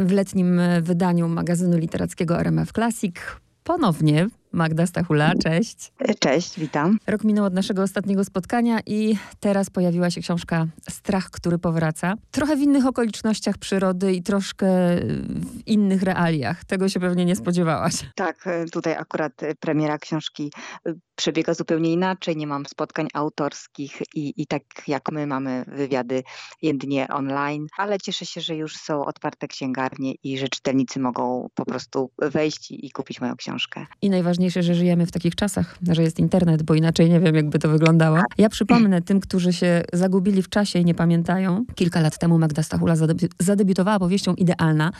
W 0.00 0.12
letnim 0.12 0.60
wydaniu 0.82 1.28
magazynu 1.28 1.78
literackiego 1.78 2.42
RMF 2.42 2.72
Classic 2.72 3.14
ponownie 3.64 4.26
Magda 4.56 4.86
Stachula, 4.86 5.32
cześć. 5.42 5.92
Cześć, 6.20 6.60
witam. 6.60 6.98
Rok 7.06 7.24
minął 7.24 7.44
od 7.44 7.54
naszego 7.54 7.82
ostatniego 7.82 8.24
spotkania 8.24 8.78
i 8.86 9.16
teraz 9.40 9.70
pojawiła 9.70 10.10
się 10.10 10.20
książka 10.20 10.66
Strach, 10.90 11.30
który 11.30 11.58
powraca. 11.58 12.14
Trochę 12.30 12.56
w 12.56 12.60
innych 12.60 12.86
okolicznościach 12.86 13.58
przyrody 13.58 14.12
i 14.12 14.22
troszkę 14.22 14.66
w 15.28 15.66
innych 15.66 16.02
realiach. 16.02 16.64
Tego 16.64 16.88
się 16.88 17.00
pewnie 17.00 17.24
nie 17.24 17.36
spodziewałaś. 17.36 17.94
Tak, 18.14 18.44
tutaj 18.72 18.92
akurat 18.92 19.32
premiera 19.60 19.98
książki 19.98 20.52
przebiega 21.16 21.54
zupełnie 21.54 21.92
inaczej. 21.92 22.36
Nie 22.36 22.46
mam 22.46 22.66
spotkań 22.66 23.08
autorskich 23.14 24.02
i, 24.14 24.32
i 24.36 24.46
tak 24.46 24.62
jak 24.86 25.12
my 25.12 25.26
mamy 25.26 25.64
wywiady 25.68 26.22
jedynie 26.62 27.08
online, 27.08 27.66
ale 27.78 27.98
cieszę 27.98 28.26
się, 28.26 28.40
że 28.40 28.56
już 28.56 28.76
są 28.76 29.04
otwarte 29.04 29.48
księgarnie 29.48 30.14
i 30.22 30.38
że 30.38 30.48
czytelnicy 30.48 31.00
mogą 31.00 31.48
po 31.54 31.64
prostu 31.64 32.10
wejść 32.18 32.70
i 32.70 32.90
kupić 32.90 33.20
moją 33.20 33.36
książkę. 33.36 33.86
I 34.02 34.10
najważniejsze, 34.10 34.45
że 34.50 34.74
żyjemy 34.74 35.06
w 35.06 35.12
takich 35.12 35.34
czasach, 35.34 35.78
że 35.90 36.02
jest 36.02 36.18
internet, 36.18 36.62
bo 36.62 36.74
inaczej 36.74 37.10
nie 37.10 37.20
wiem, 37.20 37.34
jakby 37.34 37.58
to 37.58 37.68
wyglądało. 37.68 38.18
Ja 38.38 38.48
przypomnę 38.48 39.02
tym, 39.02 39.20
którzy 39.20 39.52
się 39.52 39.82
zagubili 39.92 40.42
w 40.42 40.48
czasie 40.48 40.78
i 40.78 40.84
nie 40.84 40.94
pamiętają. 40.94 41.64
Kilka 41.74 42.00
lat 42.00 42.18
temu 42.18 42.38
Magda 42.38 42.62
Stachula 42.62 42.94
zadebi- 42.94 43.28
zadebiutowała 43.38 43.98
powieścią 43.98 44.34
Idealna 44.34 44.90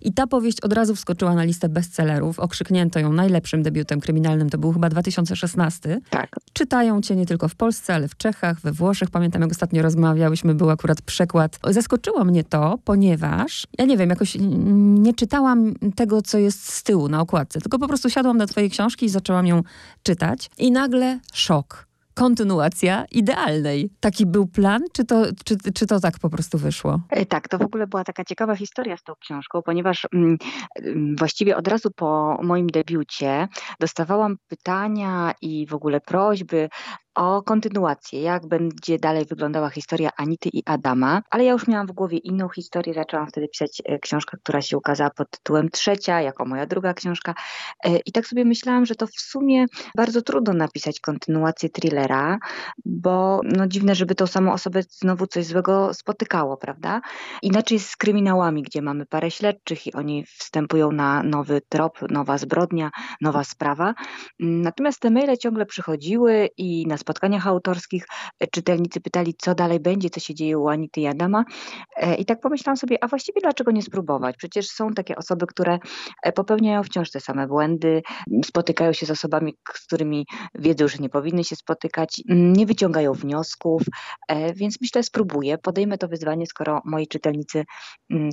i 0.00 0.12
ta 0.12 0.26
powieść 0.26 0.60
od 0.60 0.72
razu 0.72 0.94
wskoczyła 0.94 1.34
na 1.34 1.44
listę 1.44 1.68
bestsellerów. 1.68 2.38
Okrzyknięto 2.38 2.98
ją 2.98 3.12
najlepszym 3.12 3.62
debiutem 3.62 4.00
kryminalnym. 4.00 4.50
To 4.50 4.58
był 4.58 4.72
chyba 4.72 4.88
2016 4.88 6.00
tak. 6.10 6.36
Czytają 6.52 7.00
cię 7.00 7.16
nie 7.16 7.26
tylko 7.26 7.48
w 7.48 7.54
Polsce, 7.54 7.94
ale 7.94 8.08
w 8.08 8.16
Czechach, 8.16 8.60
we 8.60 8.72
Włoszech. 8.72 9.10
Pamiętam, 9.10 9.42
jak 9.42 9.50
ostatnio 9.50 9.82
rozmawiałyśmy, 9.82 10.54
był 10.54 10.70
akurat 10.70 11.02
przekład. 11.02 11.58
Zaskoczyło 11.70 12.24
mnie 12.24 12.44
to, 12.44 12.78
ponieważ 12.84 13.66
ja 13.78 13.84
nie 13.84 13.96
wiem, 13.96 14.10
jakoś 14.10 14.36
nie 14.40 15.14
czytałam 15.14 15.74
tego, 15.96 16.22
co 16.22 16.38
jest 16.38 16.72
z 16.72 16.82
tyłu 16.82 17.08
na 17.08 17.20
okładce, 17.20 17.60
tylko 17.60 17.78
po 17.78 17.88
prostu 17.88 18.10
siadłam 18.10 18.38
do 18.38 18.46
twojej 18.46 18.70
książki 18.90 19.06
i 19.06 19.08
zaczęłam 19.08 19.46
ją 19.46 19.62
czytać 20.02 20.50
i 20.58 20.70
nagle 20.70 21.20
szok 21.32 21.90
kontynuacja 22.14 23.04
idealnej. 23.10 23.90
Taki 24.00 24.26
był 24.26 24.46
plan, 24.46 24.82
czy 24.92 25.04
to, 25.04 25.24
czy, 25.44 25.72
czy 25.74 25.86
to 25.86 26.00
tak 26.00 26.18
po 26.18 26.30
prostu 26.30 26.58
wyszło? 26.58 27.00
E, 27.10 27.26
tak, 27.26 27.48
to 27.48 27.58
w 27.58 27.62
ogóle 27.62 27.86
była 27.86 28.04
taka 28.04 28.24
ciekawa 28.24 28.56
historia 28.56 28.96
z 28.96 29.02
tą 29.02 29.12
książką, 29.20 29.62
ponieważ 29.62 30.06
mm, 30.14 30.38
mm, 30.76 31.16
właściwie 31.16 31.56
od 31.56 31.68
razu 31.68 31.90
po 31.90 32.38
moim 32.42 32.66
debiucie 32.66 33.48
dostawałam 33.80 34.36
pytania 34.48 35.34
i 35.42 35.66
w 35.66 35.74
ogóle 35.74 36.00
prośby 36.00 36.68
o 37.20 37.42
kontynuację, 37.42 38.22
jak 38.22 38.46
będzie 38.46 38.98
dalej 38.98 39.24
wyglądała 39.24 39.70
historia 39.70 40.10
Anity 40.16 40.48
i 40.52 40.62
Adama, 40.66 41.22
ale 41.30 41.44
ja 41.44 41.52
już 41.52 41.68
miałam 41.68 41.86
w 41.86 41.92
głowie 41.92 42.18
inną 42.18 42.48
historię, 42.48 42.94
zaczęłam 42.94 43.26
wtedy 43.26 43.48
pisać 43.48 43.82
e, 43.84 43.98
książkę, 43.98 44.36
która 44.42 44.62
się 44.62 44.76
ukazała 44.76 45.10
pod 45.10 45.30
tytułem 45.30 45.70
Trzecia, 45.70 46.20
jako 46.20 46.44
moja 46.44 46.66
druga 46.66 46.94
książka 46.94 47.34
e, 47.84 47.98
i 48.06 48.12
tak 48.12 48.26
sobie 48.26 48.44
myślałam, 48.44 48.86
że 48.86 48.94
to 48.94 49.06
w 49.06 49.20
sumie 49.20 49.66
bardzo 49.96 50.22
trudno 50.22 50.52
napisać 50.52 51.00
kontynuację 51.00 51.68
thrillera, 51.68 52.38
bo 52.84 53.40
no 53.44 53.66
dziwne, 53.66 53.94
żeby 53.94 54.14
tą 54.14 54.26
samą 54.26 54.52
osobę 54.52 54.82
znowu 54.82 55.26
coś 55.26 55.46
złego 55.46 55.94
spotykało, 55.94 56.56
prawda? 56.56 57.00
Inaczej 57.42 57.78
z 57.78 57.96
kryminałami, 57.96 58.62
gdzie 58.62 58.82
mamy 58.82 59.06
parę 59.06 59.30
śledczych 59.30 59.86
i 59.86 59.92
oni 59.92 60.24
wstępują 60.26 60.92
na 60.92 61.22
nowy 61.22 61.60
trop, 61.68 61.98
nowa 62.10 62.38
zbrodnia, 62.38 62.90
nowa 63.20 63.44
sprawa. 63.44 63.94
Natomiast 64.38 65.00
te 65.00 65.10
maile 65.10 65.38
ciągle 65.38 65.66
przychodziły 65.66 66.48
i 66.56 66.86
na 66.86 66.96
spotkaniach 67.10 67.46
autorskich 67.46 68.06
e, 68.40 68.46
czytelnicy 68.46 69.00
pytali, 69.00 69.34
co 69.38 69.54
dalej 69.54 69.80
będzie, 69.80 70.10
co 70.10 70.20
się 70.20 70.34
dzieje 70.34 70.58
u 70.58 70.68
Anity 70.68 71.00
i 71.00 71.06
Adama. 71.06 71.44
E, 71.96 72.14
I 72.14 72.24
tak 72.24 72.40
pomyślałam 72.40 72.76
sobie, 72.76 73.04
a 73.04 73.08
właściwie 73.08 73.40
dlaczego 73.40 73.70
nie 73.70 73.82
spróbować? 73.82 74.36
Przecież 74.36 74.68
są 74.68 74.90
takie 74.90 75.16
osoby, 75.16 75.46
które 75.46 75.78
e, 76.22 76.32
popełniają 76.32 76.82
wciąż 76.82 77.10
te 77.10 77.20
same 77.20 77.46
błędy, 77.46 78.02
spotykają 78.44 78.92
się 78.92 79.06
z 79.06 79.10
osobami, 79.10 79.54
z 79.74 79.86
którymi 79.86 80.26
wiedzą, 80.54 80.88
że 80.88 80.98
nie 80.98 81.08
powinny 81.08 81.44
się 81.44 81.56
spotykać, 81.56 82.22
nie 82.28 82.66
wyciągają 82.66 83.12
wniosków, 83.12 83.82
więc 84.54 84.80
myślę, 84.80 85.02
spróbuję, 85.02 85.58
podejmę 85.58 85.98
to 85.98 86.08
wyzwanie, 86.08 86.46
skoro 86.46 86.82
moi 86.84 87.06
czytelnicy 87.06 87.64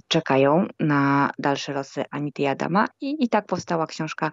czekają 0.07 0.68
na 0.80 1.31
dalsze 1.40 1.74
losy 1.74 2.03
Anity 2.12 2.41
i 2.41 2.46
Adama. 2.46 2.85
I, 3.01 3.24
i 3.24 3.30
tak 3.30 3.46
powstała 3.46 3.88
książka 3.88 4.31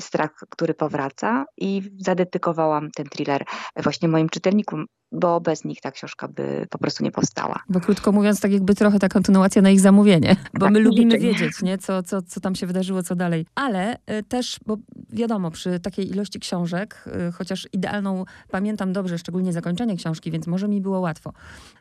Strach, 0.00 0.30
który 0.50 0.74
powraca 0.74 1.44
i 1.56 1.82
zadedykowałam 1.98 2.90
ten 2.90 3.06
thriller 3.06 3.31
właśnie 3.76 4.08
moim 4.08 4.28
czytelnikom, 4.28 4.86
bo 5.12 5.40
bez 5.40 5.64
nich 5.64 5.80
ta 5.80 5.90
książka 5.90 6.28
by 6.28 6.66
po 6.70 6.78
prostu 6.78 7.04
nie 7.04 7.10
powstała. 7.10 7.62
Bo 7.68 7.80
krótko 7.80 8.12
mówiąc, 8.12 8.40
tak 8.40 8.52
jakby 8.52 8.74
trochę 8.74 8.98
ta 8.98 9.08
kontynuacja 9.08 9.62
na 9.62 9.70
ich 9.70 9.80
zamówienie, 9.80 10.36
bo 10.54 10.66
tak, 10.66 10.72
my 10.72 10.80
lubimy 10.80 11.18
wiedzieć, 11.18 11.62
nie? 11.62 11.78
Co, 11.78 12.02
co, 12.02 12.22
co 12.22 12.40
tam 12.40 12.54
się 12.54 12.66
wydarzyło, 12.66 13.02
co 13.02 13.16
dalej. 13.16 13.46
Ale 13.54 13.94
y, 13.94 14.22
też, 14.22 14.60
bo 14.66 14.76
wiadomo, 15.10 15.50
przy 15.50 15.80
takiej 15.80 16.10
ilości 16.10 16.40
książek, 16.40 17.04
y, 17.28 17.32
chociaż 17.32 17.68
idealną 17.72 18.24
pamiętam 18.50 18.92
dobrze, 18.92 19.18
szczególnie 19.18 19.52
zakończenie 19.52 19.96
książki, 19.96 20.30
więc 20.30 20.46
może 20.46 20.68
mi 20.68 20.80
było 20.80 21.00
łatwo. 21.00 21.32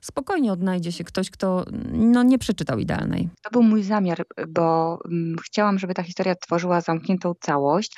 Spokojnie 0.02 0.52
odnajdzie 0.52 0.92
się 0.92 1.04
ktoś, 1.04 1.30
kto 1.30 1.66
no, 1.94 2.24
nie 2.24 2.38
przeczytał 2.38 2.80
idealnej. 2.80 3.30
To 3.44 3.50
był 3.50 3.64
mój 3.64 3.84
zamiar, 3.84 4.24
bo 4.48 4.98
mm, 5.06 5.36
chciałam, 5.44 5.80
żeby 5.80 5.94
ta 5.94 6.04
historia 6.04 6.36
tworzyła 6.36 6.82
zamkniętą 6.82 7.34
całość, 7.42 7.94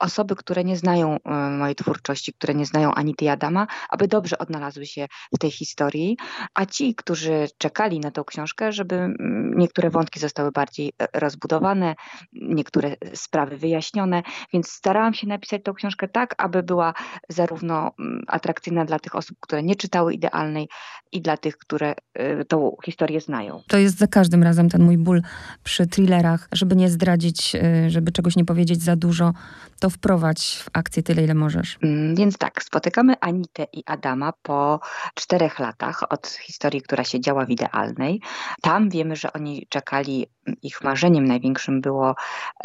osoby, 0.00 0.36
które 0.36 0.64
nie 0.64 0.76
znają 0.76 1.16
e, 1.24 1.50
mojej 1.50 1.74
twórczości, 1.74 2.32
które 2.32 2.54
nie 2.54 2.66
znają 2.66 2.94
Anity 2.94 3.30
Adama, 3.30 3.66
aby 3.90 4.08
dobrze 4.08 4.38
odnalazły 4.38 4.86
się 4.86 5.06
w 5.34 5.38
tej 5.38 5.50
historii, 5.50 6.16
a 6.54 6.66
ci, 6.66 6.94
którzy 6.94 7.48
czekali 7.58 8.00
na 8.00 8.10
tą 8.10 8.24
książkę, 8.24 8.72
żeby 8.72 9.14
niektóre 9.56 9.90
wątki 9.90 10.20
zostały 10.20 10.52
bardziej 10.52 10.92
e, 10.98 11.20
rozbudowane, 11.20 11.94
niektóre 12.32 12.96
sprawy 13.14 13.56
wyjaśnione, 13.56 14.22
więc 14.52 14.70
starałam 14.70 15.14
się 15.14 15.26
napisać 15.26 15.62
tą 15.64 15.74
książkę 15.74 16.08
tak, 16.08 16.34
aby 16.38 16.62
była 16.62 16.94
zarówno 17.28 17.90
atrakcyjna 18.26 18.84
dla 18.84 18.98
tych 18.98 19.14
osób, 19.14 19.36
które 19.40 19.62
nie 19.62 19.76
czytały 19.76 20.14
idealnej 20.14 20.68
i 21.12 21.22
dla 21.22 21.36
tych, 21.36 21.56
które 21.56 21.94
e, 22.14 22.44
tą 22.44 22.76
historię 22.84 23.20
znają. 23.20 23.62
To 23.68 23.78
jest 23.78 23.98
za 23.98 24.06
każdym 24.06 24.42
razem 24.42 24.68
ten 24.68 24.82
mój 24.82 24.98
ból 24.98 25.22
przy 25.64 25.86
thrillerach, 25.86 26.48
żeby 26.52 26.76
nie 26.76 26.90
zdradzić, 26.90 27.56
żeby 27.88 28.12
czegoś 28.12 28.36
nie 28.36 28.44
powiedzieć 28.44 28.82
za 28.82 28.96
dużo, 28.96 29.32
to 29.80 29.89
wprowadź 29.90 30.56
w 30.64 30.68
akcję 30.72 31.02
tyle, 31.02 31.24
ile 31.24 31.34
możesz. 31.34 31.78
Mm, 31.82 32.14
więc 32.14 32.38
tak, 32.38 32.62
spotykamy 32.62 33.14
Anitę 33.20 33.66
i 33.72 33.82
Adama 33.86 34.32
po 34.42 34.80
czterech 35.14 35.58
latach 35.58 36.12
od 36.12 36.26
historii, 36.26 36.82
która 36.82 37.04
się 37.04 37.20
działa 37.20 37.46
w 37.46 37.50
idealnej. 37.50 38.20
Tam 38.62 38.90
wiemy, 38.90 39.16
że 39.16 39.32
oni 39.32 39.66
czekali, 39.68 40.26
ich 40.62 40.82
marzeniem 40.82 41.24
największym 41.24 41.80
było 41.80 42.14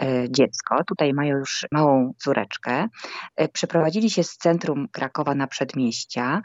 e, 0.02 0.30
dziecko. 0.30 0.84
Tutaj 0.84 1.14
mają 1.14 1.38
już 1.38 1.66
małą 1.72 2.14
córeczkę. 2.18 2.88
E, 3.36 3.48
przeprowadzili 3.48 4.10
się 4.10 4.24
z 4.24 4.38
centrum 4.38 4.88
Krakowa 4.92 5.36
na 5.36 5.48
przedmieścia. 5.48 6.42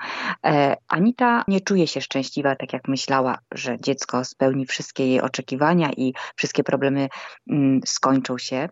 E, 0.47 0.77
Anita 0.89 1.45
nie 1.49 1.61
czuje 1.61 1.87
się 1.87 2.01
szczęśliwa, 2.01 2.57
tak 2.57 2.73
jak 2.73 2.89
myślała, 2.89 3.39
że 3.53 3.81
dziecko 3.81 4.25
spełni 4.25 4.67
wszystkie 4.67 5.07
jej 5.07 5.21
oczekiwania 5.21 5.91
i 5.97 6.15
wszystkie 6.37 6.65
problemy 6.65 7.09
mm, 7.51 7.81
skończą 7.87 8.39
się, 8.39 8.69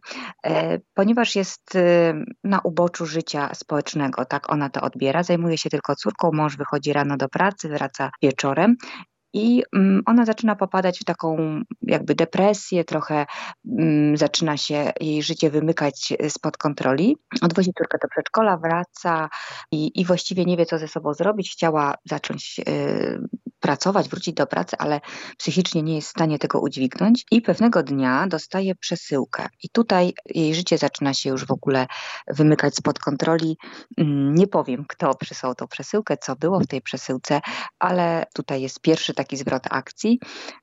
ponieważ 0.94 1.36
jest 1.36 1.78
na 2.44 2.60
uboczu 2.60 3.06
życia 3.06 3.54
społecznego, 3.54 4.24
tak 4.24 4.52
ona 4.52 4.70
to 4.70 4.80
odbiera. 4.80 5.22
Zajmuje 5.22 5.58
się 5.58 5.70
tylko 5.70 5.96
córką, 5.96 6.30
mąż 6.32 6.56
wychodzi 6.56 6.92
rano 6.92 7.16
do 7.16 7.28
pracy, 7.28 7.68
wraca 7.68 8.10
wieczorem 8.22 8.76
i 9.32 9.62
mm, 9.76 10.02
ona 10.06 10.24
zaczyna 10.24 10.56
popadać 10.56 10.98
w 10.98 11.04
taką 11.04 11.60
jakby 11.82 12.14
depresję, 12.14 12.84
trochę 12.84 13.26
mm, 13.78 14.16
zaczyna 14.16 14.56
się 14.56 14.92
jej 15.00 15.22
życie 15.22 15.50
wymykać 15.50 16.12
spod 16.28 16.56
kontroli. 16.56 17.16
Odwozi 17.42 17.72
córkę 17.78 17.98
do 18.02 18.08
przedszkola, 18.08 18.56
wraca 18.56 19.28
i, 19.72 20.00
i 20.00 20.04
właściwie 20.04 20.44
nie 20.44 20.56
wie, 20.56 20.66
co 20.66 20.78
ze 20.78 20.88
sobą 20.88 21.14
zrobić. 21.14 21.52
Chciała 21.52 21.94
zacząć 22.04 22.60
y, 22.68 23.18
pracować, 23.60 24.08
wrócić 24.08 24.34
do 24.34 24.46
pracy, 24.46 24.76
ale 24.78 25.00
psychicznie 25.38 25.82
nie 25.82 25.94
jest 25.94 26.08
w 26.08 26.10
stanie 26.10 26.38
tego 26.38 26.60
udźwignąć 26.60 27.24
i 27.30 27.42
pewnego 27.42 27.82
dnia 27.82 28.26
dostaje 28.26 28.74
przesyłkę. 28.74 29.46
I 29.62 29.68
tutaj 29.68 30.12
jej 30.26 30.54
życie 30.54 30.78
zaczyna 30.78 31.14
się 31.14 31.30
już 31.30 31.46
w 31.46 31.50
ogóle 31.50 31.86
wymykać 32.28 32.74
spod 32.74 32.98
kontroli. 32.98 33.56
Mm, 33.96 34.34
nie 34.34 34.46
powiem, 34.46 34.84
kto 34.88 35.14
przysłał 35.14 35.54
tą 35.54 35.66
przesyłkę, 35.66 36.16
co 36.16 36.36
było 36.36 36.60
w 36.60 36.66
tej 36.66 36.82
przesyłce, 36.82 37.40
ale 37.78 38.26
tutaj 38.34 38.62
jest 38.62 38.80
pierwszy 38.80 39.14
taki 39.18 39.36
zwrot 39.36 39.66
akcji, 39.70 40.18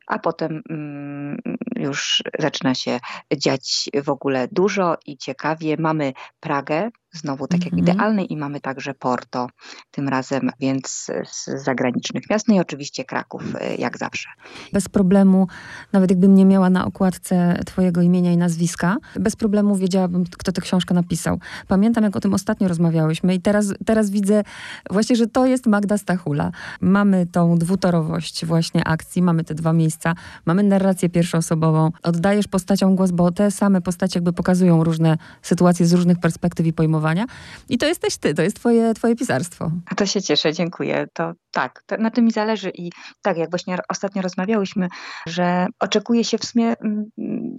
a 0.08 0.20
potem 0.20 0.62
mm, 0.70 1.38
już 1.76 2.24
zaczyna 2.40 2.76
się 2.76 3.00
dziać 3.38 3.90
w 4.04 4.10
ogóle 4.10 4.48
dużo 4.52 4.98
i 5.06 5.18
ciekawie. 5.18 5.76
Mamy 5.80 6.14
Pragę, 6.40 6.90
znowu 7.14 7.48
tak 7.48 7.66
jak 7.66 7.74
Mhm. 7.74 7.84
idealny 7.84 8.24
i 8.24 8.38
mamy 8.38 8.62
także 8.62 8.94
Porto 8.94 9.48
tym 9.92 10.10
razem, 10.10 10.50
więc 10.60 11.12
z 11.26 11.64
zagranicznych 11.64 12.30
miast, 12.30 12.48
no 12.48 12.56
i 12.56 12.60
oczywiście 12.60 13.04
Kraków, 13.04 13.42
y, 13.56 13.76
jak 13.78 13.98
zawsze. 13.98 14.30
Bez 14.74 14.90
problemu, 14.90 15.48
nawet 15.94 16.10
jakbym 16.10 16.36
nie 16.36 16.46
miała 16.46 16.70
na 16.70 16.86
okładce 16.86 17.60
twojego 17.66 18.02
imienia 18.02 18.32
i 18.32 18.38
nazwiska, 18.38 18.98
bez 19.20 19.36
problemu 19.36 19.76
wiedziałabym, 19.76 20.24
kto 20.38 20.52
tę 20.52 20.62
książkę 20.62 20.94
napisał. 20.94 21.40
Pamiętam, 21.68 22.04
jak 22.04 22.16
o 22.16 22.20
tym 22.20 22.34
ostatnio 22.34 22.68
rozmawiałyśmy 22.68 23.36
i 23.36 23.42
teraz, 23.42 23.74
teraz 23.86 24.10
widzę 24.10 24.44
właśnie, 24.90 25.16
że 25.16 25.28
to 25.28 25.46
jest 25.46 25.68
Magda 25.68 25.98
Stachula. 25.98 26.52
Mamy 26.82 27.26
tą 27.32 27.58
dwutorowość 27.58 28.46
właśnie 28.46 28.88
akcji, 28.88 29.22
mamy 29.22 29.44
te 29.44 29.54
dwa 29.56 29.74
miejsca, 29.74 30.14
mamy 30.46 30.64
narrację 30.64 31.10
pierwszoosobową, 31.10 31.65
oddajesz 32.04 32.48
postaciom 32.48 32.96
głos, 32.96 33.12
bo 33.12 33.32
te 33.32 33.52
same 33.52 33.82
postacie 33.82 34.18
jakby 34.18 34.34
pokazują 34.34 34.84
różne 34.84 35.18
sytuacje 35.42 35.86
z 35.86 35.94
różnych 35.94 36.20
perspektyw 36.20 36.66
i 36.66 36.74
pojmowania 36.74 37.26
i 37.70 37.78
to 37.78 37.86
jesteś 37.86 38.18
ty, 38.18 38.34
to 38.34 38.42
jest 38.42 38.56
twoje, 38.56 38.94
twoje 38.94 39.16
pisarstwo. 39.16 39.72
A 39.86 39.96
to 39.96 40.06
się 40.06 40.22
cieszę, 40.22 40.54
dziękuję. 40.54 41.08
To 41.14 41.34
tak, 41.56 41.84
to, 41.86 41.98
na 41.98 42.12
tym 42.12 42.26
mi 42.26 42.32
zależy 42.32 42.70
i 42.70 42.92
tak, 43.22 43.38
jak 43.38 43.50
właśnie 43.50 43.78
ostatnio 43.90 44.22
rozmawiałyśmy, 44.22 44.88
że 45.28 45.68
oczekuje 45.80 46.24
się 46.24 46.38
w 46.38 46.46
sumie, 46.46 46.76
mm, 46.84 47.06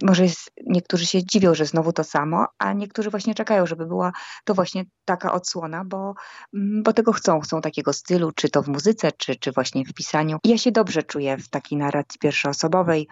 może 0.03 0.23
jest, 0.23 0.51
niektórzy 0.65 1.05
się 1.05 1.25
dziwią, 1.25 1.55
że 1.55 1.65
znowu 1.65 1.93
to 1.93 2.03
samo, 2.03 2.45
a 2.59 2.73
niektórzy 2.73 3.09
właśnie 3.09 3.35
czekają, 3.35 3.65
żeby 3.65 3.85
była 3.85 4.11
to 4.45 4.53
właśnie 4.53 4.83
taka 5.05 5.33
odsłona, 5.33 5.85
bo, 5.85 6.13
mm, 6.53 6.83
bo 6.83 6.93
tego 6.93 7.13
chcą, 7.13 7.39
chcą 7.39 7.61
takiego 7.61 7.93
stylu, 7.93 8.31
czy 8.31 8.49
to 8.49 8.61
w 8.61 8.67
muzyce, 8.67 9.11
czy, 9.11 9.35
czy 9.35 9.51
właśnie 9.51 9.85
w 9.85 9.93
pisaniu. 9.93 10.37
I 10.43 10.49
ja 10.49 10.57
się 10.57 10.71
dobrze 10.71 11.03
czuję 11.03 11.37
w 11.37 11.49
takiej 11.49 11.77
narracji 11.77 12.19
pierwszoosobowej, 12.19 13.07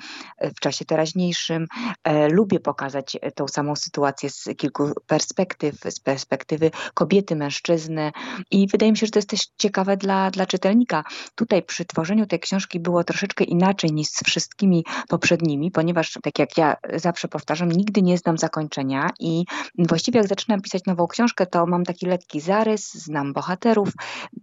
w 0.56 0.60
czasie 0.60 0.85
teraźniejszym. 0.86 1.68
E, 2.04 2.30
lubię 2.30 2.60
pokazać 2.60 3.18
e, 3.22 3.32
tą 3.32 3.48
samą 3.48 3.76
sytuację 3.76 4.30
z 4.30 4.50
kilku 4.58 4.92
perspektyw, 5.08 5.76
z 5.90 6.00
perspektywy 6.00 6.72
kobiety, 6.94 7.36
mężczyzny 7.36 8.12
i 8.52 8.68
wydaje 8.68 8.92
mi 8.92 8.98
się, 8.98 9.06
że 9.06 9.12
to 9.12 9.20
jest 9.20 9.30
też 9.30 9.40
ciekawe 9.58 9.98
dla, 9.98 10.32
dla 10.32 10.46
czytelnika. 10.46 11.04
Tutaj 11.36 11.64
przy 11.64 11.86
tworzeniu 11.86 12.26
tej 12.26 12.40
książki 12.40 12.80
było 12.80 13.04
troszeczkę 13.04 13.44
inaczej 13.44 13.94
niż 13.94 14.08
z 14.08 14.24
wszystkimi 14.24 14.86
poprzednimi, 15.08 15.72
ponieważ 15.72 16.18
tak 16.24 16.40
jak 16.40 16.58
ja 16.58 16.76
zawsze 16.94 17.28
powtarzam, 17.28 17.72
nigdy 17.72 18.02
nie 18.02 18.18
znam 18.18 18.38
zakończenia 18.38 19.10
i 19.20 19.46
właściwie 19.78 20.18
jak 20.20 20.28
zaczynam 20.28 20.62
pisać 20.62 20.86
nową 20.86 21.08
książkę, 21.08 21.46
to 21.46 21.66
mam 21.66 21.84
taki 21.84 22.06
lekki 22.06 22.42
zarys, 22.42 22.94
znam 22.94 23.34
bohaterów, 23.34 23.90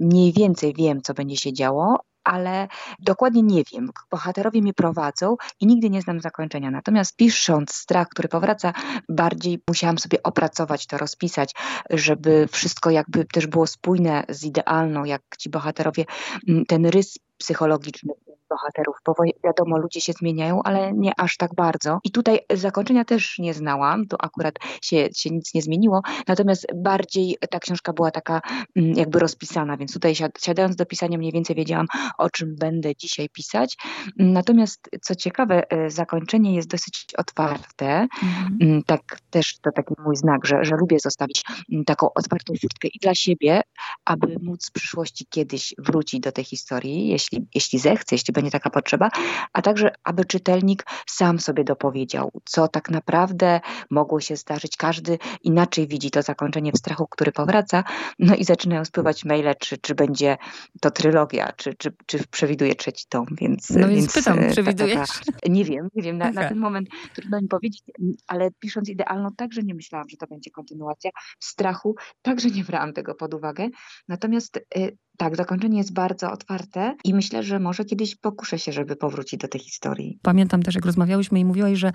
mniej 0.00 0.33
więcej 0.33 0.75
wiem, 0.75 1.03
co 1.03 1.15
będzie 1.15 1.37
się 1.37 1.53
działo, 1.53 1.99
ale 2.25 2.69
dokładnie 2.99 3.43
nie 3.43 3.63
wiem. 3.73 3.91
Bohaterowie 4.11 4.63
mnie 4.63 4.75
prowadzą 4.75 5.37
i 5.61 5.67
nigdy 5.67 5.91
nie 5.91 6.03
znam 6.03 6.21
zakończenia. 6.21 6.71
Natomiast 6.71 7.17
pisząc 7.17 7.75
strach, 7.75 8.09
który 8.09 8.29
powraca, 8.29 8.73
bardziej 9.09 9.63
musiałam 9.69 9.99
sobie 9.99 10.23
opracować 10.23 10.87
to, 10.87 10.99
rozpisać, 10.99 11.55
żeby 11.91 12.49
wszystko 12.53 12.91
jakby 12.91 13.25
też 13.25 13.47
było 13.47 13.67
spójne 13.67 14.25
z 14.29 14.45
idealną, 14.45 15.05
jak 15.05 15.23
ci 15.39 15.51
bohaterowie, 15.51 16.05
mm, 16.49 16.67
ten 16.67 16.87
rys 16.87 17.19
psychologiczny 17.39 18.13
bohaterów, 18.53 18.97
bo 19.07 19.15
wiadomo, 19.45 19.79
ludzie 19.79 20.01
się 20.01 20.13
zmieniają, 20.13 20.63
ale 20.63 20.93
nie 20.93 21.13
aż 21.21 21.37
tak 21.37 21.55
bardzo. 21.55 21.99
I 22.05 22.11
tutaj 22.11 22.41
zakończenia 22.55 23.05
też 23.05 23.39
nie 23.39 23.55
znałam, 23.55 24.07
tu 24.07 24.17
akurat 24.21 24.55
się, 24.83 25.09
się 25.17 25.31
nic 25.31 25.55
nie 25.55 25.63
zmieniło, 25.63 26.01
natomiast 26.29 26.67
bardziej 26.75 27.37
ta 27.51 27.59
książka 27.59 27.93
była 27.93 28.11
taka 28.11 28.41
mm, 28.77 28.93
jakby 28.93 29.19
rozpisana, 29.19 29.77
więc 29.77 29.93
tutaj 29.93 30.15
siadając 30.41 30.77
do 30.77 30.87
pisania 30.87 31.19
mniej 31.19 31.33
więcej 31.33 31.57
wiedziałam, 31.57 31.87
o 32.19 32.31
czym 32.31 32.57
będę 32.57 32.97
dzisiaj 32.97 33.29
pisać. 33.29 33.77
Natomiast 34.17 34.91
co 35.03 35.15
ciekawe, 35.15 35.71
e, 35.71 35.91
zakończenie 35.91 36.55
jest 36.55 36.69
dosyć 36.69 37.07
otwarte. 37.19 38.07
Mhm. 38.23 38.59
Mm, 38.61 38.83
Tak 38.83 39.19
też 39.31 39.59
to 39.59 39.71
taki 39.73 39.95
mój 40.05 40.17
znak, 40.17 40.47
że, 40.47 40.65
że 40.65 40.77
lubię 40.77 40.97
zostawić 41.01 41.43
mm, 41.73 41.85
taką 41.85 42.09
otwartą 42.15 42.55
furtkę 42.61 42.89
i 42.89 42.99
dla 43.03 43.15
siebie, 43.15 43.61
aby 44.05 44.37
móc 44.43 44.69
w 44.69 44.73
przyszłości 44.73 45.27
kiedyś 45.31 45.75
wrócić 45.79 46.21
do 46.21 46.33
tej 46.33 46.45
historii, 46.45 47.09
jeśli, 47.09 47.47
jeśli 47.55 47.79
zechce, 47.79 48.15
jeśli 48.15 48.33
będzie 48.33 48.42
taka 48.50 48.71
potrzeba, 48.71 49.11
a 49.53 49.62
także 49.62 49.91
aby 50.05 50.25
czytelnik 50.25 50.85
sam 51.06 51.41
sobie 51.41 51.65
dopowiedział, 51.65 52.31
co 52.44 52.69
tak 52.69 52.91
naprawdę 52.91 53.61
mogło 53.91 54.21
się 54.21 54.37
zdarzyć. 54.37 54.77
Każdy 54.77 55.19
inaczej 55.43 55.87
widzi 55.87 56.11
to 56.11 56.23
zakończenie 56.23 56.73
w 56.73 56.79
strachu, 56.79 57.06
który 57.06 57.33
powraca, 57.33 57.85
no 58.19 58.35
i 58.35 58.44
zaczynają 58.44 58.85
spływać 58.85 59.25
maile, 59.25 59.55
czy, 59.59 59.79
czy 59.79 59.94
będzie 59.94 60.37
to 60.81 60.91
trylogia, 60.91 61.53
czy, 61.56 61.75
czy, 61.75 61.93
czy 62.06 62.27
przewiduje 62.31 62.75
trzeci 62.75 63.06
tom, 63.09 63.27
więc... 63.41 63.71
No 63.71 63.89
więc 63.89 64.15
pytam, 64.15 64.39
e, 64.39 64.47
ta- 64.47 64.53
przewidujesz? 64.53 65.09
taka- 65.09 65.39
nie 65.49 65.65
wiem, 65.65 65.89
nie 65.94 66.03
wiem, 66.03 66.19
na, 66.19 66.31
na 66.31 66.49
ten 66.49 66.59
moment 66.59 66.89
trudno 67.15 67.41
mi 67.41 67.49
powiedzieć, 67.49 67.83
ale 68.27 68.50
pisząc 68.59 68.89
idealną 68.89 69.29
także 69.37 69.62
nie 69.62 69.75
myślałam, 69.75 70.09
że 70.09 70.17
to 70.17 70.27
będzie 70.27 70.50
kontynuacja. 70.50 71.11
W 71.41 71.44
strachu 71.44 71.94
także 72.23 72.50
nie 72.50 72.65
brałam 72.65 72.93
tego 72.93 73.15
pod 73.15 73.35
uwagę. 73.35 73.69
Natomiast 74.09 74.56
y, 74.56 74.97
tak, 75.23 75.37
zakończenie 75.37 75.79
jest 75.79 75.93
bardzo 75.93 76.33
otwarte 76.33 76.95
i 77.05 77.15
myślę, 77.15 77.43
że 77.43 77.61
może 77.61 77.85
kiedyś 77.85 78.17
pokuszę 78.17 78.59
się, 78.59 78.73
żeby 78.73 78.97
powrócić 78.97 79.41
do 79.41 79.49
tej 79.49 79.61
historii. 79.61 80.19
Pamiętam 80.23 80.63
też, 80.63 80.75
jak 80.75 80.87
rozmawiałyśmy 80.87 81.41
i 81.41 81.45
mówiłaś, 81.45 81.79
że 81.79 81.93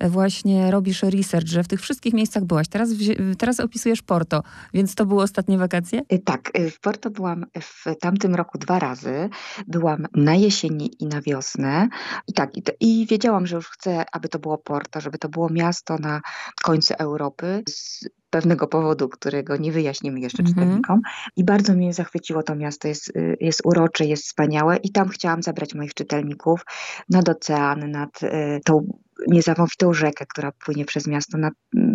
właśnie 0.00 0.70
robisz 0.70 1.02
research, 1.02 1.48
że 1.48 1.64
w 1.64 1.68
tych 1.68 1.80
wszystkich 1.80 2.14
miejscach 2.14 2.44
byłaś. 2.44 2.68
Teraz, 2.68 2.90
teraz 3.38 3.60
opisujesz 3.60 4.02
Porto, 4.02 4.42
więc 4.74 4.94
to 4.94 5.06
były 5.06 5.22
ostatnie 5.22 5.58
wakacje? 5.58 6.00
Y, 6.12 6.18
Tak, 6.18 6.58
y, 6.58 6.70
w 6.70 6.80
Porto 6.80 7.10
byłam 7.10 7.46
w 7.60 7.84
tamtym 8.00 8.34
roku 8.34 8.58
dwa 8.58 8.78
razy. 8.78 9.28
Byłam 9.66 10.06
na 10.14 10.34
jesieni 10.34 10.90
i 11.00 11.06
na 11.06 11.20
wiosnę. 11.20 11.88
I 12.28 12.32
tak, 12.32 12.56
i, 12.56 12.62
to, 12.62 12.72
i 12.80 13.06
wiedziałam, 13.10 13.46
że 13.46 13.56
już 13.56 13.68
chcę, 13.68 14.04
aby 14.12 14.28
to 14.28 14.38
było 14.38 14.58
Porto, 14.58 15.00
żeby 15.00 15.18
to 15.18 15.28
było 15.28 15.48
miasto 15.50 15.98
na 15.98 16.20
końcu 16.62 16.94
Europy. 16.98 17.62
Z 17.68 18.08
pewnego 18.32 18.66
powodu, 18.66 19.08
którego 19.08 19.56
nie 19.56 19.72
wyjaśnimy 19.72 20.20
jeszcze 20.20 20.42
Mhm. 20.42 20.54
czytelnikom. 20.54 21.00
I 21.36 21.44
bardzo 21.44 21.74
mnie 21.74 21.92
zachwyciło 21.92 22.42
to 22.42 22.54
miasto. 22.54 22.88
Jest, 22.88 23.08
y, 23.16 23.36
jest 23.40 23.60
urocze, 23.64 24.04
jest 24.04 24.24
wspaniałe. 24.24 24.76
I 24.76 24.92
tam 24.92 25.08
chciałam 25.08 25.42
zabrać 25.42 25.74
moich 25.74 25.94
czytelników 25.94 26.64
nad 27.10 27.28
ocean, 27.28 27.90
nad 27.90 28.22
y, 28.22 28.60
tą 28.64 28.86
niesamowitą 29.28 29.92
rzekę, 29.92 30.26
która 30.28 30.52
płynie 30.64 30.84
przez 30.84 31.06
miasto, 31.06 31.38
na, 31.38 31.50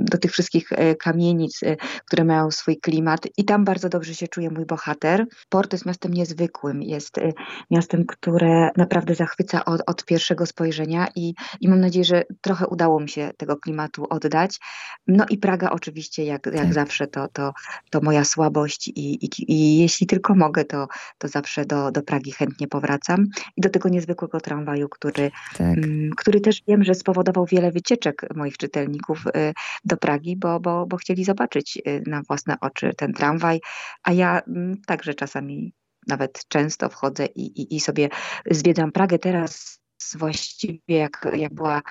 do 0.09 0.17
tych 0.17 0.31
wszystkich 0.31 0.71
y, 0.71 0.95
kamienic, 0.95 1.63
y, 1.63 1.77
które 2.05 2.23
mają 2.23 2.51
swój 2.51 2.77
klimat 2.77 3.27
i 3.37 3.45
tam 3.45 3.65
bardzo 3.65 3.89
dobrze 3.89 4.15
się 4.15 4.27
czuje 4.27 4.49
mój 4.49 4.65
bohater. 4.65 5.25
Porto 5.49 5.75
jest 5.75 5.85
miastem 5.85 6.13
niezwykłym, 6.13 6.81
jest 6.81 7.17
y, 7.17 7.33
miastem, 7.71 8.05
które 8.05 8.69
naprawdę 8.77 9.15
zachwyca 9.15 9.65
od, 9.65 9.81
od 9.87 10.05
pierwszego 10.05 10.45
spojrzenia 10.45 11.07
i, 11.15 11.33
i 11.61 11.69
mam 11.69 11.79
nadzieję, 11.79 12.05
że 12.05 12.23
trochę 12.41 12.67
udało 12.67 12.99
mi 12.99 13.09
się 13.09 13.31
tego 13.37 13.57
klimatu 13.57 14.05
oddać. 14.09 14.59
No 15.07 15.25
i 15.29 15.37
Praga 15.37 15.69
oczywiście, 15.69 16.23
jak, 16.23 16.45
jak 16.45 16.55
Tak. 16.55 16.73
zawsze, 16.73 17.07
to, 17.07 17.27
to, 17.33 17.53
to 17.89 18.01
moja 18.01 18.23
słabość 18.25 18.87
i, 18.87 19.25
i, 19.25 19.29
i 19.47 19.77
jeśli 19.77 20.07
tylko 20.07 20.35
mogę, 20.35 20.65
to, 20.65 20.87
to 21.17 21.27
zawsze 21.27 21.65
do, 21.65 21.91
do 21.91 22.01
Pragi 22.01 22.31
chętnie 22.31 22.67
powracam 22.67 23.25
i 23.57 23.61
do 23.61 23.69
tego 23.69 23.89
niezwykłego 23.89 24.39
tramwaju, 24.39 24.89
który 24.89 25.31
Tak. 25.57 25.77
Mm, 25.77 26.09
który 26.17 26.41
też 26.41 26.63
wiem, 26.67 26.83
że 26.83 26.95
spowodował 26.95 27.45
wiele 27.45 27.71
wycieczek 27.71 28.21
moich 28.35 28.57
czytelników 28.57 29.27
y, 29.27 29.53
do 29.97 29.99
Pragi, 29.99 30.37
bo, 30.37 30.59
bo, 30.59 30.85
bo 30.85 30.97
chcieli 30.97 31.23
zobaczyć 31.23 31.77
y, 31.77 32.03
na 32.07 32.21
własne 32.27 32.55
oczy 32.61 32.93
ten 32.97 33.13
tramwaj, 33.13 33.59
a 34.03 34.11
ja 34.13 34.41
mm, 34.47 34.81
także 34.85 35.13
czasami 35.13 35.73
nawet 36.07 36.47
często 36.47 36.89
wchodzę 36.89 37.25
i, 37.25 37.61
i, 37.61 37.75
i 37.75 37.79
sobie 37.79 38.09
zwiedzam 38.51 38.91
Pragę 38.91 39.19
teraz. 39.19 39.79
Właściwie 40.17 40.79
jak, 40.87 41.27
jak 41.33 41.53
była 41.53 41.81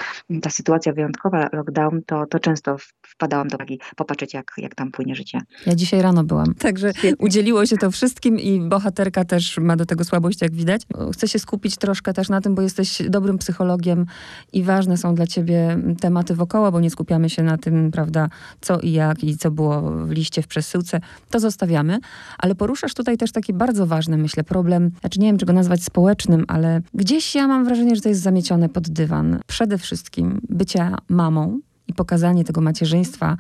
ta 0.43 0.51
sytuacja 0.51 0.93
wyjątkowa, 0.93 1.49
lockdown, 1.53 2.03
to, 2.07 2.27
to 2.27 2.39
często 2.39 2.77
wpadałam 3.07 3.49
do 3.49 3.57
Pragi 3.57 3.81
popatrzeć, 3.97 4.35
jak, 4.35 4.53
jak 4.59 4.75
tam 4.75 4.91
płynie 4.91 5.15
życie. 5.15 5.41
Ja 5.67 5.75
dzisiaj 5.75 6.03
rano 6.03 6.25
byłam. 6.25 6.55
Także 6.55 6.93
udzieliło 7.19 7.67
się 7.67 7.77
to 7.77 7.91
wszystkim 7.91 8.39
i 8.39 8.61
bohaterka 8.61 9.25
też 9.25 9.59
ma 9.59 9.77
do 9.77 9.87
tego 9.87 10.05
słabość, 10.05 10.43
jak 10.43 10.53
widać. 10.53 10.83
Chcę 11.13 11.29
się 11.29 11.39
skupić 11.39 11.77
troszkę 11.77 12.13
też 12.13 12.29
na 12.29 12.41
tym, 12.41 12.55
bo 12.55 12.63
jesteś 12.63 13.03
dobrym 13.09 13.39
psychologiem 13.39 14.07
i 14.53 14.63
ważne 14.63 14.97
są 14.97 15.15
dla 15.15 15.27
ciebie 15.27 15.79
tematy 16.01 16.35
wokoło, 16.35 16.73
bo 16.73 16.81
nie 16.81 16.91
skupiamy 16.91 17.31
się 17.31 17.43
na 17.43 17.59
tym, 17.59 17.91
prawda, 17.91 18.29
co 18.61 18.81
i 18.81 18.93
jak 18.93 19.25
i 19.25 19.37
co 19.37 19.51
było 19.51 19.83
w 19.83 20.11
liście, 20.11 20.43
w 20.43 20.47
przesyłce. 20.47 21.01
To 21.31 21.41
zostawiamy. 21.41 21.99
Ale 22.39 22.55
poruszasz 22.55 22.95
tutaj 22.95 23.17
też 23.17 23.33
taki 23.33 23.53
bardzo 23.53 23.87
ważny, 23.87 24.17
myślę, 24.17 24.45
problem, 24.45 24.91
znaczy 25.01 25.21
nie 25.21 25.27
wiem, 25.27 25.39
czy 25.39 25.47
go 25.47 25.53
nazwać 25.53 25.83
społecznym, 25.85 26.45
ale 26.49 26.81
gdzieś 26.95 27.35
ja 27.35 27.47
mam 27.47 27.65
wrażenie, 27.65 27.97
że 27.97 28.03
to 28.07 28.11
jest 28.11 28.23
zamiecione 28.23 28.69
pod 28.69 28.89
dywan. 28.89 29.41
Przede 29.47 29.79
wszystkim 29.79 30.41
bycia 30.49 30.97
mamą, 31.09 31.61
i 31.89 31.95
pokazanie 31.95 32.45
tego 32.45 32.61
macierzyństwa, 32.61 33.37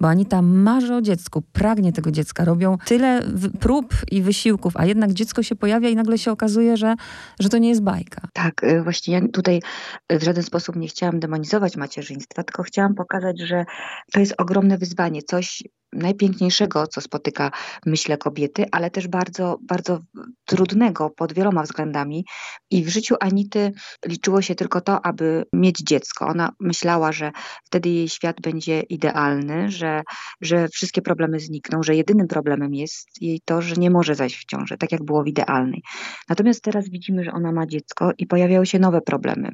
bo 0.00 0.08
Anita 0.08 0.42
marzy 0.42 0.94
o 0.94 1.02
dziecku, 1.02 1.42
pragnie 1.52 1.92
tego 1.92 2.10
dziecka, 2.10 2.44
robią 2.44 2.78
tyle 2.84 3.22
prób 3.60 3.94
i 4.10 4.22
wysiłków, 4.22 4.76
a 4.76 4.86
jednak 4.86 5.12
dziecko 5.12 5.42
się 5.42 5.56
pojawia 5.56 5.88
i 5.88 5.96
nagle 5.96 6.18
się 6.18 6.30
okazuje, 6.32 6.76
że, 6.76 6.94
że 7.40 7.48
to 7.48 7.58
nie 7.58 7.68
jest 7.68 7.82
bajka. 7.82 8.28
Tak, 8.32 8.64
y, 8.64 8.82
właśnie 8.82 9.14
ja 9.14 9.20
tutaj 9.32 9.62
w 10.10 10.22
żaden 10.22 10.42
sposób 10.42 10.76
nie 10.76 10.88
chciałam 10.88 11.20
demonizować 11.20 11.76
macierzyństwa, 11.76 12.42
tylko 12.42 12.62
chciałam 12.62 12.94
pokazać, 12.94 13.40
że 13.40 13.64
to 14.12 14.20
jest 14.20 14.34
ogromne 14.38 14.78
wyzwanie, 14.78 15.22
coś 15.22 15.62
najpiękniejszego, 15.94 16.86
co 16.86 17.00
spotyka, 17.00 17.50
myślę, 17.86 18.18
kobiety, 18.18 18.64
ale 18.72 18.90
też 18.90 19.08
bardzo, 19.08 19.58
bardzo 19.62 19.98
trudnego 20.44 21.10
pod 21.10 21.32
wieloma 21.32 21.62
względami. 21.62 22.24
I 22.70 22.84
w 22.84 22.88
życiu 22.88 23.14
Anity 23.20 23.72
liczyło 24.06 24.42
się 24.42 24.54
tylko 24.54 24.80
to, 24.80 25.06
aby 25.06 25.44
mieć 25.52 25.78
dziecko. 25.78 26.26
Ona 26.26 26.50
myślała, 26.60 27.12
że 27.12 27.32
wtedy 27.64 27.88
jej 27.88 28.08
świat 28.08 28.40
będzie 28.40 28.80
idealny, 28.80 29.70
że, 29.70 30.02
że 30.40 30.68
wszystkie 30.68 31.02
problemy 31.02 31.40
znikną, 31.40 31.82
że 31.82 31.94
jedynym 31.94 32.28
problemem 32.28 32.74
jest 32.74 33.08
jej 33.20 33.40
to, 33.44 33.62
że 33.62 33.74
nie 33.74 33.90
może 33.90 34.14
zajść 34.14 34.36
w 34.36 34.44
ciążę, 34.44 34.76
tak 34.76 34.92
jak 34.92 35.04
było 35.04 35.22
w 35.22 35.26
idealnej. 35.26 35.82
Natomiast 36.28 36.62
teraz 36.62 36.88
widzimy, 36.88 37.24
że 37.24 37.32
ona 37.32 37.52
ma 37.52 37.66
dziecko 37.66 38.10
i 38.18 38.26
pojawiają 38.26 38.64
się 38.64 38.78
nowe 38.78 39.00
problemy. 39.00 39.50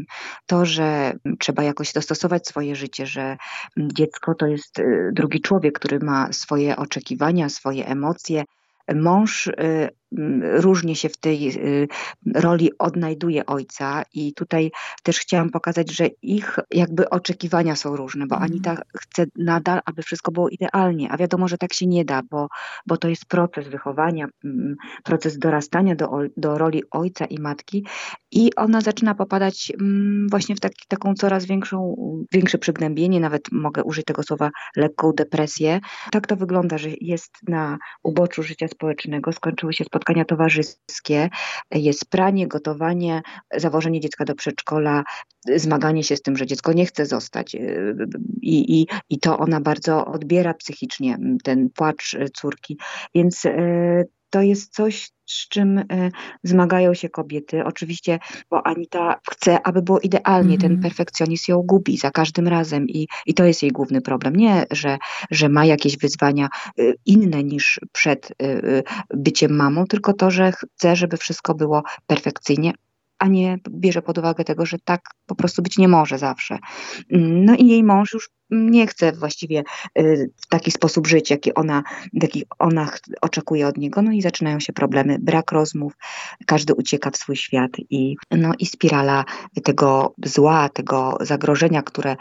To, 0.47 0.65
że 0.65 1.13
trzeba 1.39 1.63
jakoś 1.63 1.93
dostosować 1.93 2.47
swoje 2.47 2.77
życie, 2.77 3.07
że 3.07 3.37
dziecko 3.79 4.35
to 4.35 4.47
jest 4.47 4.79
y, 4.79 5.11
drugi 5.13 5.41
człowiek, 5.41 5.79
który 5.79 5.99
ma 5.99 6.30
swoje 6.33 6.77
oczekiwania, 6.77 7.49
swoje 7.49 7.87
emocje. 7.87 8.45
Mąż 8.95 9.47
y, 9.47 9.53
różnie 10.43 10.97
się 10.97 11.09
w 11.09 11.17
tej 11.17 11.57
y, 11.57 11.89
roli 12.35 12.71
odnajduje 12.79 13.47
ojca 13.47 14.03
i 14.15 14.35
tutaj 14.35 14.71
też 15.03 15.19
chciałam 15.19 15.51
pokazać, 15.51 15.93
że 15.93 16.07
ich 16.23 16.59
jakby 16.71 17.11
oczekiwania 17.11 17.77
są 17.77 17.97
różne, 17.97 18.27
bo 18.27 18.35
mhm. 18.35 18.53
Anita 18.53 18.83
chce 18.97 19.25
nadal, 19.37 19.81
aby 19.85 20.03
wszystko 20.03 20.33
było 20.33 20.49
idealnie, 20.49 21.11
a 21.11 21.17
wiadomo, 21.17 21.49
że 21.49 21.59
tak 21.59 21.73
się 21.73 21.87
nie 21.87 22.05
da, 22.05 22.23
bo, 22.31 22.49
bo 22.87 22.97
to 22.97 23.09
jest 23.09 23.27
proces 23.27 23.69
wychowania, 23.69 24.27
proces 25.05 25.39
dorastania 25.39 25.95
do, 25.95 26.09
do 26.37 26.59
roli 26.59 26.83
ojca 26.91 27.25
i 27.25 27.39
matki 27.39 27.87
i 28.33 28.55
ona 28.55 28.81
zaczyna 28.81 29.15
popadać 29.15 29.73
właśnie 30.31 30.57
w 30.57 30.61
taki, 30.61 30.87
taką 30.89 31.15
coraz 31.15 31.47
większą, 31.47 31.97
większe 32.33 32.59
przygnębienie, 32.59 33.21
nawet 33.21 33.53
mogę 33.53 33.85
użyć 33.85 34.05
tego 34.05 34.23
słowa 34.23 34.51
lekką 34.77 35.13
depresję. 35.13 35.81
Tak 36.13 36.27
to 36.27 36.37
wygląda, 36.37 36.79
że 36.79 36.89
jest 37.01 37.31
na 37.49 37.79
uboczu 38.03 38.43
życia 38.43 38.69
społecznego, 38.69 39.33
skończyły 39.33 39.73
się 39.73 39.85
spotkania 39.85 40.00
spotkania 40.01 40.25
towarzyskie, 40.25 41.29
jest 41.71 42.11
pranie, 42.11 42.49
gotowanie, 42.49 43.23
zawożenie 43.57 44.01
dziecka 44.01 44.25
do 44.25 44.35
przedszkola, 44.35 45.05
zmaganie 45.57 46.05
się 46.05 46.17
z 46.17 46.23
tym, 46.23 46.37
że 46.37 46.47
dziecko 46.47 46.73
nie 46.73 46.87
chce 46.87 47.07
zostać. 47.07 47.55
I, 48.43 48.81
i, 48.81 48.87
i 49.11 49.19
to 49.19 49.39
ona 49.39 49.61
bardzo 49.61 50.07
odbiera 50.07 50.55
psychicznie, 50.55 51.19
ten 51.45 51.71
płacz 51.71 52.17
córki. 52.35 52.79
Więc 53.15 53.47
e, 53.47 54.05
to 54.31 54.43
jest 54.43 54.75
coś, 54.75 55.11
z 55.31 55.49
czym 55.49 55.79
e, 55.79 55.85
zmagają 56.43 56.95
się 56.95 57.09
kobiety. 57.09 57.65
Oczywiście, 57.65 58.19
bo 58.51 58.67
Anita 58.67 59.21
chce, 59.31 59.67
aby 59.67 59.83
było 59.83 60.01
idealnie. 60.01 60.55
Mm. 60.55 60.61
Ten 60.61 60.73
mhm. 60.73 60.83
perfekcjonizm 60.83 61.53
ją 61.53 61.63
gubi 61.63 61.97
za 61.97 62.11
każdym 62.11 62.49
razem 62.49 62.89
i, 62.89 63.07
i 63.27 63.35
to 63.35 63.45
jest 63.45 63.63
jej 63.63 63.73
główny 63.73 64.01
problem. 64.01 64.37
Nie, 64.37 64.65
że, 64.71 64.99
że 65.31 65.49
ma 65.49 65.65
jakieś 65.65 65.99
wyzwania 65.99 66.49
e, 66.79 66.83
inne 67.07 67.45
niż 67.45 67.81
przed 67.93 68.33
e, 68.43 68.83
byciem 69.15 69.57
mamą, 69.57 69.87
tylko 69.87 70.13
to, 70.13 70.31
że 70.31 70.53
chce, 70.53 70.97
żeby 70.97 71.17
wszystko 71.17 71.55
było 71.55 71.83
perfekcyjnie, 72.07 72.73
a 73.21 73.27
nie 73.27 73.59
bierze 73.71 74.03
pod 74.03 74.19
uwagę 74.19 74.45
tego, 74.45 74.67
że 74.67 74.79
tak 74.85 75.01
po 75.27 75.35
prostu 75.35 75.63
być 75.63 75.79
nie 75.79 75.89
może 75.89 76.19
zawsze. 76.19 76.59
No 77.11 77.55
i 77.55 77.67
jej 77.67 77.85
mąż 77.85 78.15
już 78.15 78.31
nie 78.51 78.87
chce 78.87 79.13
właściwie 79.13 79.63
y, 79.99 80.31
w 80.37 80.47
taki 80.47 80.71
sposób 80.71 81.07
żyć, 81.07 81.31
jaki 81.31 81.55
ona, 81.55 81.83
jaki 82.13 82.45
ona 82.59 82.91
oczekuje 83.21 83.67
od 83.67 83.77
niego. 83.77 84.03
No 84.03 84.13
i 84.13 84.23
zaczynają 84.23 84.61
się 84.61 84.73
problemy, 84.73 85.19
brak 85.21 85.53
rozmów, 85.53 85.93
każdy 86.47 86.75
ucieka 86.75 87.11
w 87.11 87.17
swój 87.17 87.37
świat 87.37 87.71
i, 87.91 88.17
no 88.31 88.53
i 88.59 88.67
spirala 88.67 89.25
tego 89.65 90.15
zła, 90.25 90.69
tego 90.69 91.19
zagrożenia, 91.21 91.83
które 91.83 92.17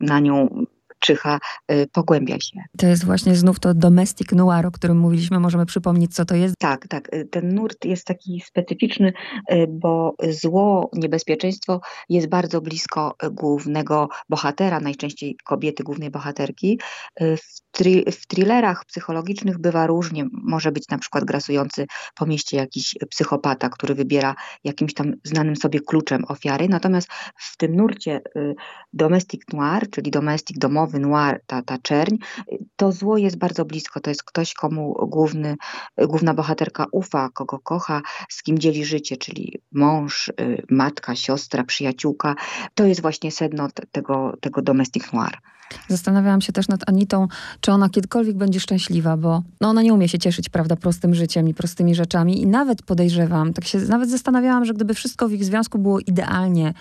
na 0.00 0.20
nią 0.20 0.64
czyha, 1.04 1.38
y, 1.72 1.86
pogłębia 1.92 2.36
się. 2.40 2.60
To 2.78 2.86
jest 2.86 3.04
właśnie 3.04 3.36
znów 3.36 3.60
to 3.60 3.74
domestic 3.74 4.32
noir, 4.32 4.66
o 4.66 4.70
którym 4.70 4.98
mówiliśmy. 4.98 5.40
Możemy 5.40 5.66
przypomnieć, 5.66 6.14
co 6.14 6.24
to 6.24 6.34
jest? 6.34 6.54
Tak, 6.58 6.88
tak. 6.88 7.14
Y, 7.14 7.24
ten 7.24 7.54
nurt 7.54 7.84
jest 7.84 8.06
taki 8.06 8.42
specyficzny, 8.46 9.12
y, 9.52 9.66
bo 9.68 10.14
zło, 10.30 10.90
niebezpieczeństwo 10.92 11.80
jest 12.08 12.28
bardzo 12.28 12.60
blisko 12.60 13.14
głównego 13.30 14.08
bohatera, 14.28 14.80
najczęściej 14.80 15.36
kobiety, 15.44 15.84
głównej 15.84 16.10
bohaterki. 16.10 16.80
W, 17.20 17.60
tri 17.70 18.04
w 18.12 18.26
thrillerach 18.26 18.84
psychologicznych 18.84 19.58
bywa 19.58 19.86
różnie. 19.86 20.24
Może 20.32 20.72
być 20.72 20.88
na 20.88 20.98
przykład 20.98 21.24
grasujący 21.24 21.86
po 22.14 22.26
mieście 22.26 22.56
jakiś 22.56 22.94
psychopata, 23.10 23.68
który 23.68 23.94
wybiera 23.94 24.34
jakimś 24.64 24.94
tam 24.94 25.12
znanym 25.24 25.56
sobie 25.56 25.80
kluczem 25.80 26.24
ofiary. 26.28 26.68
Natomiast 26.68 27.08
w 27.36 27.56
tym 27.56 27.76
nurcie 27.76 28.20
domestic 28.92 29.42
noir, 29.52 29.90
czyli 29.90 30.10
domestic 30.10 30.58
domowy, 30.58 30.93
noir, 31.00 31.40
ta, 31.46 31.62
ta 31.62 31.78
czerń, 31.78 32.16
to 32.76 32.92
zło 32.92 33.18
jest 33.18 33.38
bardzo 33.38 33.64
blisko. 33.64 34.00
To 34.00 34.10
jest 34.10 34.22
ktoś, 34.22 34.54
komu 34.54 35.06
główny, 35.08 35.56
główna 35.98 36.34
bohaterka 36.34 36.86
ufa, 36.92 37.28
kogo 37.34 37.58
kocha, 37.58 38.02
z 38.28 38.42
kim 38.42 38.58
dzieli 38.58 38.84
życie, 38.84 39.16
czyli 39.16 39.58
mąż, 39.72 40.28
y, 40.28 40.62
matka, 40.70 41.16
siostra, 41.16 41.64
przyjaciółka. 41.64 42.34
To 42.74 42.84
jest 42.84 43.02
właśnie 43.02 43.30
sedno 43.30 43.68
tego, 43.92 44.36
tego 44.40 44.62
domestic 44.62 45.12
noir. 45.12 45.38
Zastanawiałam 45.88 46.40
się 46.40 46.52
też 46.52 46.68
nad 46.68 46.88
Anitą, 46.88 47.28
czy 47.60 47.72
ona 47.72 47.88
kiedykolwiek 47.88 48.36
będzie 48.36 48.60
szczęśliwa, 48.60 49.16
bo 49.16 49.42
no 49.60 49.68
ona 49.68 49.82
nie 49.82 49.94
umie 49.94 50.08
się 50.08 50.18
cieszyć, 50.18 50.48
prawda, 50.48 50.76
prostym 50.76 51.14
życiem 51.14 51.48
i 51.48 51.54
prostymi 51.54 51.94
rzeczami. 51.94 52.42
I 52.42 52.46
nawet 52.46 52.82
podejrzewam, 52.82 53.52
tak 53.52 53.64
się 53.64 53.78
nawet 53.78 54.10
zastanawiałam, 54.10 54.64
że 54.64 54.74
gdyby 54.74 54.94
wszystko 54.94 55.28
w 55.28 55.32
ich 55.32 55.44
związku 55.44 55.78
było 55.78 56.00
idealnie 56.00 56.74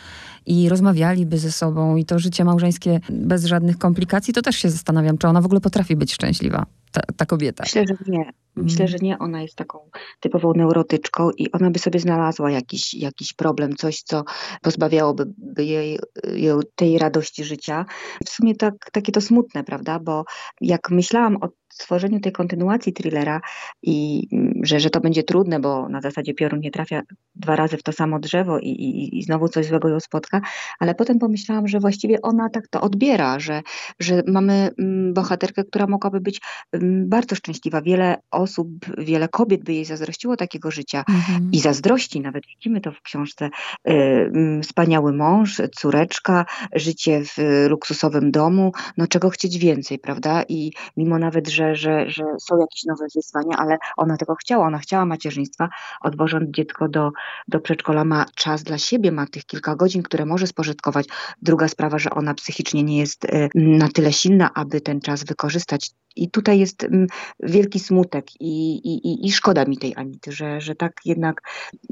i 0.46 0.70
rozmawialiby 0.70 1.38
ze 1.38 1.52
sobą 1.52 1.96
i 1.96 2.06
to 2.06 2.20
życie 2.20 2.46
małżeńskie 2.46 3.00
bez 3.10 3.46
żadnych 3.46 3.78
komplikacji, 3.78 4.03
to 4.06 4.42
też 4.42 4.56
się 4.56 4.70
zastanawiam, 4.70 5.18
czy 5.18 5.28
ona 5.28 5.42
w 5.42 5.46
ogóle 5.46 5.62
potrafi 5.62 5.96
być 5.96 6.14
szczęśliby 6.14 6.58
ta, 6.94 7.02
ta 7.18 7.26
kobieta. 7.26 7.64
Myślę, 7.64 7.84
że 7.88 7.96
nie. 8.08 8.34
Myślę, 8.56 8.86
mhm. 8.86 8.88
że 8.88 8.98
nie. 9.06 9.20
Ona 9.20 9.42
jest 9.42 9.56
taką 9.56 9.90
typową 10.20 10.54
neurotyczką 10.54 11.32
i 11.38 11.52
ona 11.52 11.72
by 11.72 11.80
sobie 11.80 12.00
znalazła 12.00 12.52
jakiś, 12.52 12.94
jakiś 12.94 13.34
problem, 13.34 13.76
coś, 13.76 14.02
co 14.02 14.24
pozbawiałoby 14.62 15.26
jej, 15.58 16.00
jej 16.34 16.54
tej 16.76 16.98
radości 16.98 17.44
życia. 17.44 17.86
W 18.26 18.30
sumie 18.30 18.56
tak, 18.56 18.74
takie 18.92 19.12
to 19.12 19.22
smutne, 19.22 19.64
prawda? 19.64 20.00
Bo 20.00 20.24
jak 20.62 20.90
myślałam 20.90 21.36
o 21.36 21.50
stworzeniu 21.74 22.20
tej 22.20 22.32
kontynuacji 22.32 22.94
thrillera 22.94 23.42
i 23.84 24.28
mm, 24.32 24.54
że, 24.64 24.80
że 24.80 24.90
to 24.90 25.00
będzie 25.00 25.24
trudne, 25.24 25.60
bo 25.60 25.90
na 25.90 26.02
zasadzie 26.02 26.34
piorun 26.34 26.60
nie 26.60 26.72
trafia 26.72 27.02
dwa 27.36 27.56
razy 27.56 27.78
w 27.78 27.84
to 27.84 27.92
samo 27.92 28.20
drzewo 28.20 28.60
i, 28.60 28.70
i, 28.70 29.20
i 29.20 29.24
znowu 29.24 29.48
coś 29.50 29.66
złego 29.66 29.90
ją 29.90 30.00
spotka, 30.00 30.42
ale 30.80 30.96
potem 30.96 31.20
pomyślałam, 31.20 31.68
że 31.68 31.80
właściwie 31.80 32.22
ona 32.22 32.50
tak 32.50 32.68
to 32.68 32.82
odbiera, 32.82 33.40
że, 33.40 33.62
że 34.00 34.24
mamy 34.28 34.70
mm, 34.80 35.14
bohaterkę, 35.14 35.64
która 35.64 35.88
mogłaby 35.88 36.22
być 36.22 36.42
mm, 36.72 37.10
bardzo 37.10 37.36
szczęśliwa. 37.36 37.82
Wiele 37.82 38.16
osób, 38.32 38.68
wiele 38.98 39.28
kobiet 39.28 39.64
by 39.64 39.74
jej 39.74 39.86
zazdrościło 39.86 40.38
takiego 40.38 40.72
życia 40.72 41.04
mhm. 41.10 41.52
i 41.52 41.60
zazdrości, 41.60 42.22
nawet 42.22 42.44
widzimy 42.48 42.82
to 42.82 42.92
w 42.92 43.02
książce. 43.02 43.50
Y, 43.90 44.62
wspaniały 44.64 45.14
mąż, 45.14 45.62
córeczka, 45.76 46.46
życie 46.76 47.22
w 47.26 47.66
luksusowym 47.70 48.32
domu, 48.32 48.72
no 48.98 49.08
czego 49.08 49.30
chcieć 49.30 49.58
więcej, 49.58 50.00
prawda? 50.00 50.44
I 50.50 50.72
mimo 50.98 51.20
nawet, 51.20 51.50
że 51.50 51.63
że, 51.64 51.76
że, 51.76 52.10
że 52.10 52.24
są 52.40 52.60
jakieś 52.60 52.84
nowe 52.84 53.06
wyzwania, 53.16 53.58
ale 53.58 53.78
ona 53.98 54.18
tego 54.18 54.36
chciała, 54.36 54.68
ona 54.68 54.78
chciała 54.78 55.06
macierzyństwa, 55.06 55.70
odwożąc 56.02 56.50
dziecko 56.50 56.90
do, 56.90 57.12
do 57.48 57.60
przedszkola, 57.60 58.06
ma 58.06 58.26
czas 58.36 58.64
dla 58.64 58.78
siebie, 58.78 59.12
ma 59.12 59.28
tych 59.28 59.46
kilka 59.46 59.76
godzin, 59.76 60.04
które 60.04 60.26
może 60.26 60.48
spożytkować. 60.48 61.08
Druga 61.42 61.68
sprawa, 61.68 62.00
że 62.00 62.10
ona 62.10 62.34
psychicznie 62.34 62.84
nie 62.84 62.98
jest 62.98 63.26
y, 63.26 63.50
na 63.56 63.90
tyle 63.90 64.14
silna, 64.14 64.50
aby 64.54 64.82
ten 64.82 65.02
czas 65.02 65.24
wykorzystać. 65.24 65.92
I 66.16 66.32
tutaj 66.32 66.60
jest 66.60 66.84
mm, 66.84 67.08
wielki 67.40 67.80
smutek 67.80 68.26
i, 68.40 68.76
i, 68.76 69.28
i 69.28 69.32
szkoda 69.32 69.66
mi 69.66 69.78
tej 69.78 69.96
Anity, 69.96 70.32
że, 70.32 70.62
że 70.62 70.76
tak 70.76 70.94
jednak 71.06 71.42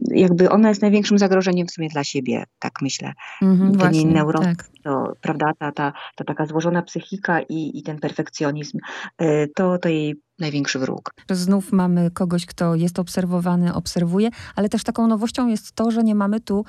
jakby 0.08 0.50
ona 0.50 0.70
jest 0.70 0.82
największym 0.82 1.18
zagrożeniem 1.18 1.68
w 1.68 1.72
sumie 1.72 1.90
dla 1.90 2.04
siebie, 2.04 2.44
tak 2.60 2.72
myślę. 2.82 3.14
Mm-hmm, 3.44 3.78
ten 3.78 3.94
jej 3.94 4.14
tak. 4.44 4.70
to, 4.84 5.14
prawda, 5.22 5.52
ta, 5.60 5.72
ta, 5.72 5.94
ta 6.16 6.24
taka 6.24 6.46
złożona 6.46 6.82
psychika 6.82 7.42
i, 7.42 7.80
i 7.80 7.84
ten 7.84 8.00
perfekcjonizm, 8.00 8.78
y, 9.22 9.52
to, 9.62 9.78
to 9.78 9.90
jej 9.90 10.16
największy 10.40 10.80
wróg. 10.80 11.12
Znów 11.32 11.72
mamy 11.72 12.12
kogoś, 12.12 12.46
kto 12.46 12.76
jest 12.76 13.00
obserwowany, 13.00 13.74
obserwuje, 13.74 14.30
ale 14.56 14.70
też 14.70 14.84
taką 14.84 15.08
nowością 15.08 15.48
jest 15.48 15.72
to, 15.72 15.92
że 15.92 16.04
nie 16.04 16.16
mamy 16.16 16.40
tu, 16.40 16.66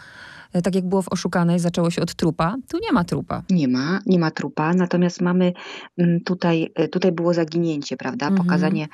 e, 0.53 0.63
tak 0.63 0.75
jak 0.75 0.89
było 0.89 1.03
w 1.03 1.09
Oszukanej, 1.09 1.59
zaczęło 1.59 1.91
się 1.91 2.03
od 2.03 2.15
trupa, 2.15 2.57
tu 2.69 2.79
nie 2.79 2.93
ma 2.93 3.05
trupa. 3.05 3.43
Nie 3.51 3.69
ma, 3.69 4.01
nie 4.07 4.19
ma 4.19 4.31
trupa, 4.31 4.75
natomiast 4.75 5.21
mamy 5.21 5.53
mm, 5.99 6.21
tutaj, 6.21 6.73
e, 6.75 6.89
tutaj 6.89 7.13
było 7.13 7.35
zaginięcie, 7.35 7.97
prawda? 7.97 8.27
Mhm. 8.29 8.47
Pokazanie 8.47 8.89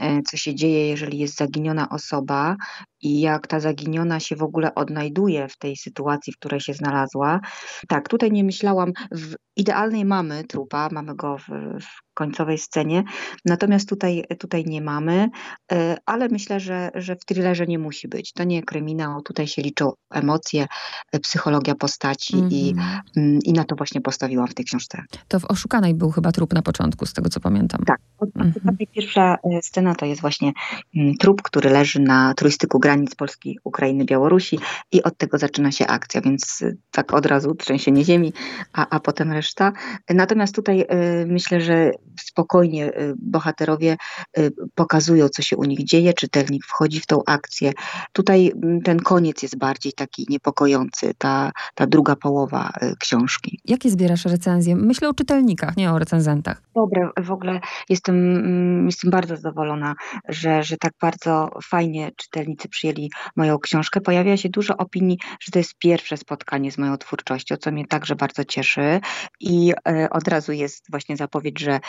e, 0.00 0.22
co 0.22 0.36
się 0.36 0.54
dzieje, 0.54 0.88
jeżeli 0.88 1.18
jest 1.18 1.36
zaginiona 1.36 1.88
osoba 1.88 2.56
i 3.02 3.20
jak 3.20 3.46
ta 3.46 3.60
zaginiona 3.60 4.20
się 4.20 4.36
w 4.36 4.42
ogóle 4.42 4.74
odnajduje 4.74 5.48
w 5.48 5.58
tej 5.58 5.76
sytuacji, 5.76 6.32
w 6.32 6.36
której 6.36 6.60
się 6.60 6.74
znalazła. 6.74 7.40
Tak, 7.88 8.08
tutaj 8.08 8.32
nie 8.32 8.44
myślałam, 8.44 8.92
w 9.12 9.34
idealnej 9.56 10.04
mamy 10.04 10.44
trupa, 10.44 10.88
mamy 10.92 11.14
go 11.14 11.38
w, 11.38 11.48
w 11.84 12.14
końcowej 12.14 12.58
scenie. 12.58 13.04
Natomiast 13.44 13.88
tutaj, 13.88 14.24
tutaj 14.38 14.64
nie 14.66 14.82
mamy, 14.82 15.28
e, 15.72 15.96
ale 16.06 16.28
myślę, 16.28 16.60
że, 16.60 16.90
że 16.94 17.16
w 17.16 17.24
thrillerze 17.24 17.66
nie 17.66 17.78
musi 17.78 18.08
być. 18.08 18.32
To 18.32 18.44
nie 18.44 18.62
kryminał, 18.62 19.22
tutaj 19.22 19.46
się 19.46 19.62
liczą 19.62 19.92
emocje, 20.10 20.66
e, 21.12 21.20
psychologia 21.20 21.74
postaci 21.74 22.36
mm 22.36 22.48
-hmm. 22.48 22.52
i, 22.52 22.70
mhm. 22.70 23.38
i 23.44 23.52
na 23.52 23.64
to 23.64 23.76
właśnie 23.76 24.00
postawiłam 24.00 24.48
w 24.48 24.54
tej 24.54 24.64
książce. 24.64 25.02
To 25.28 25.40
w 25.40 25.44
Oszukanej 25.44 25.94
był 25.94 26.10
chyba 26.10 26.32
trup 26.32 26.52
na 26.52 26.62
początku, 26.62 27.06
z 27.06 27.12
tego 27.12 27.28
co 27.28 27.40
pamiętam. 27.40 27.80
Tak. 27.86 28.00
Mm 28.36 28.52
-hmm. 28.52 28.86
Pierwsza 28.94 29.34
e, 29.34 29.62
scena 29.62 29.94
to 29.94 30.06
jest 30.06 30.20
właśnie 30.20 30.52
mm, 30.96 31.14
trup, 31.14 31.42
który 31.42 31.70
leży 31.70 32.00
na 32.00 32.34
trójstyku 32.34 32.78
granic 32.88 33.14
Polski, 33.14 33.58
Ukrainy, 33.64 34.04
Białorusi 34.04 34.58
i 34.92 35.02
od 35.02 35.18
tego 35.18 35.38
zaczyna 35.38 35.72
się 35.72 35.86
akcja, 35.86 36.20
więc 36.20 36.64
tak 36.90 37.14
od 37.14 37.26
razu 37.26 37.54
trzęsienie 37.54 38.04
ziemi, 38.04 38.32
a, 38.72 38.86
a 38.90 39.00
potem 39.00 39.32
reszta. 39.32 39.72
Natomiast 40.10 40.54
tutaj 40.54 40.86
myślę, 41.26 41.60
że 41.60 41.90
spokojnie 42.20 42.86
y, 42.86 43.14
bohaterowie 43.18 43.96
y, 44.38 44.52
pokazują, 44.74 45.28
co 45.28 45.42
się 45.42 45.56
u 45.56 45.64
nich 45.64 45.84
dzieje, 45.84 46.12
czytelnik 46.14 46.64
wchodzi 46.64 47.00
w 47.00 47.06
tą 47.06 47.22
akcję. 47.26 47.72
Tutaj 48.12 48.52
mm, 48.62 48.80
ten 48.80 49.00
koniec 49.00 49.42
jest 49.42 49.58
bardziej 49.58 49.92
taki 49.92 50.26
niepokojący, 50.28 51.14
ta, 51.18 51.52
ta 51.74 51.86
druga 51.86 52.16
połowa 52.16 52.70
y, 52.82 52.96
książki. 52.96 53.60
Jakie 53.64 53.90
zbierasz 53.90 54.24
recenzje? 54.24 54.76
Myślę 54.76 55.08
o 55.08 55.14
czytelnikach, 55.14 55.76
nie 55.76 55.92
o 55.92 55.98
recenzentach. 55.98 56.62
Dobre, 56.74 57.10
w 57.16 57.30
ogóle 57.30 57.60
jestem, 57.88 58.36
mm, 58.36 58.86
jestem 58.86 59.10
bardzo 59.10 59.36
zadowolona, 59.36 59.94
że, 60.28 60.62
że 60.62 60.76
tak 60.76 60.92
bardzo 61.00 61.50
fajnie 61.64 62.10
czytelnicy 62.16 62.68
przyjęli 62.78 63.10
moją 63.36 63.58
książkę. 63.58 64.00
Pojawia 64.00 64.36
się 64.36 64.48
dużo 64.48 64.76
opinii, 64.76 65.18
że 65.40 65.52
to 65.52 65.58
jest 65.58 65.74
pierwsze 65.78 66.16
spotkanie 66.16 66.72
z 66.72 66.78
moją 66.78 66.96
twórczością, 66.96 67.56
co 67.56 67.72
mnie 67.72 67.86
także 67.86 68.16
bardzo 68.16 68.44
cieszy 68.44 69.00
i 69.40 69.72
od 70.10 70.28
razu 70.28 70.52
jest 70.52 70.84
właśnie 70.90 71.16
zapowiedź, 71.16 71.60
że 71.60 71.80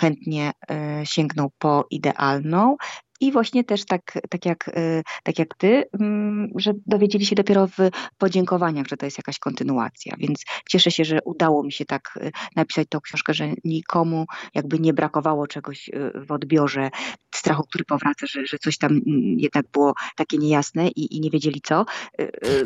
chętnie 0.00 0.52
e, 0.70 1.00
sięgną 1.06 1.48
po 1.58 1.86
idealną. 1.90 2.76
I 3.20 3.32
właśnie 3.32 3.64
też 3.64 3.84
tak, 3.84 4.18
tak, 4.30 4.46
jak, 4.46 4.68
e, 4.68 5.02
tak 5.22 5.38
jak 5.38 5.54
ty, 5.54 5.84
mm, 6.00 6.48
że 6.56 6.72
dowiedzieli 6.86 7.26
się 7.26 7.36
dopiero 7.36 7.66
w 7.66 7.76
podziękowaniach, 8.18 8.86
że 8.86 8.96
to 8.96 9.06
jest 9.06 9.18
jakaś 9.18 9.38
kontynuacja. 9.38 10.14
Więc 10.18 10.44
cieszę 10.68 10.90
się, 10.90 11.04
że 11.04 11.18
udało 11.24 11.62
mi 11.62 11.72
się 11.72 11.84
tak 11.84 12.18
e, 12.20 12.30
napisać 12.56 12.88
tą 12.88 13.00
książkę, 13.00 13.34
że 13.34 13.48
nikomu 13.64 14.26
jakby 14.54 14.78
nie 14.78 14.92
brakowało 14.92 15.46
czegoś 15.46 15.90
w 16.14 16.32
odbiorze, 16.32 16.90
strachu, 17.36 17.62
który 17.62 17.84
powraca, 17.84 18.26
że, 18.26 18.46
że 18.46 18.58
coś 18.58 18.78
tam 18.78 18.92
mm, 18.92 19.38
jednak 19.38 19.64
było 19.72 19.94
takie 20.16 20.38
niejasne 20.38 20.88
i, 20.88 21.16
i 21.16 21.20
nie 21.20 21.30
wiedzieli 21.30 21.60
co. 21.64 21.86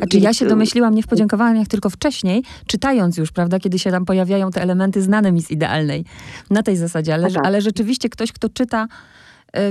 A 0.01 0.07
czy 0.07 0.17
ja 0.17 0.33
się 0.33 0.45
domyśliłam 0.45 0.95
nie 0.95 1.03
w 1.03 1.07
podziękowaniach, 1.07 1.67
tylko 1.67 1.89
wcześniej, 1.89 2.43
czytając 2.67 3.17
już, 3.17 3.31
prawda, 3.31 3.59
kiedy 3.59 3.79
się 3.79 3.91
tam 3.91 4.05
pojawiają 4.05 4.51
te 4.51 4.61
elementy 4.61 5.01
znane 5.01 5.31
mi 5.31 5.41
z 5.41 5.51
idealnej. 5.51 6.05
Na 6.49 6.63
tej 6.63 6.77
zasadzie, 6.77 7.13
ale, 7.13 7.31
tak. 7.31 7.45
ale 7.45 7.61
rzeczywiście 7.61 8.09
ktoś, 8.09 8.31
kto 8.31 8.49
czyta 8.49 8.83
y, 8.85 8.87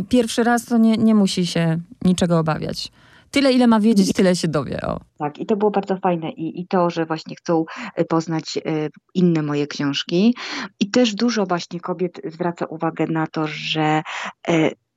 pierwszy 0.09 0.45
raz, 0.45 0.65
to 0.65 0.79
nie, 0.79 0.97
nie 0.97 1.15
musi 1.15 1.47
się 1.47 1.81
niczego 2.05 2.39
obawiać. 2.39 2.93
Tyle, 3.31 3.53
ile 3.53 3.67
ma 3.67 3.81
wiedzieć, 3.81 4.13
tyle 4.13 4.37
się 4.37 4.49
dowie. 4.49 4.81
O. 4.81 5.01
Tak, 5.19 5.39
i 5.39 5.47
to 5.47 5.57
było 5.57 5.71
bardzo 5.71 5.97
fajne. 5.97 6.31
I, 6.31 6.61
I 6.61 6.67
to, 6.67 6.91
że 6.91 7.07
właśnie 7.07 7.37
chcą 7.37 7.65
poznać 8.09 8.59
inne 9.15 9.43
moje 9.43 9.67
książki. 9.67 10.35
I 10.81 10.91
też 10.91 11.15
dużo 11.15 11.47
właśnie 11.47 11.81
kobiet 11.81 12.21
zwraca 12.25 12.67
uwagę 12.67 13.07
na 13.07 13.27
to, 13.27 13.47
że 13.47 14.03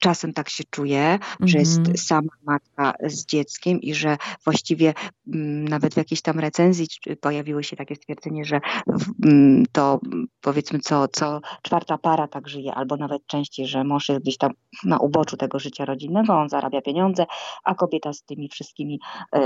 czasem 0.03 0.33
tak 0.33 0.49
się 0.49 0.63
czuje, 0.69 1.19
że 1.39 1.57
jest 1.57 1.77
mhm. 1.77 1.97
sama 1.97 2.31
matka 2.45 2.93
z 3.03 3.25
dzieckiem 3.25 3.81
i 3.81 3.93
że 3.93 4.17
właściwie 4.43 4.93
m, 5.27 5.33
mm, 5.33 5.67
nawet 5.67 5.93
w 5.93 5.97
jakiejś 5.97 6.21
tam 6.21 6.39
recenzji 6.39 6.87
pojawiło 7.21 7.63
się 7.63 7.75
takie 7.75 7.95
stwierdzenie, 7.95 8.45
że 8.45 8.55
m, 8.87 8.97
mm, 9.25 9.63
to 9.71 9.99
powiedzmy 10.41 10.79
co, 10.79 11.07
co 11.07 11.41
czwarta 11.61 11.97
para 11.97 12.27
tak 12.27 12.47
żyje, 12.47 12.73
albo 12.73 12.97
nawet 12.97 13.27
częściej, 13.27 13.67
że 13.67 13.83
mąż 13.83 14.09
jest 14.09 14.21
gdzieś 14.21 14.37
tam 14.37 14.51
na 14.83 14.97
uboczu 14.97 15.37
tego 15.37 15.59
życia 15.59 15.85
rodzinnego, 15.85 16.33
on 16.33 16.49
zarabia 16.49 16.81
pieniądze, 16.81 17.25
a 17.63 17.75
kobieta 17.75 18.13
z 18.13 18.23
tymi 18.23 18.49
wszystkimi 18.49 18.99
y, 19.35 19.39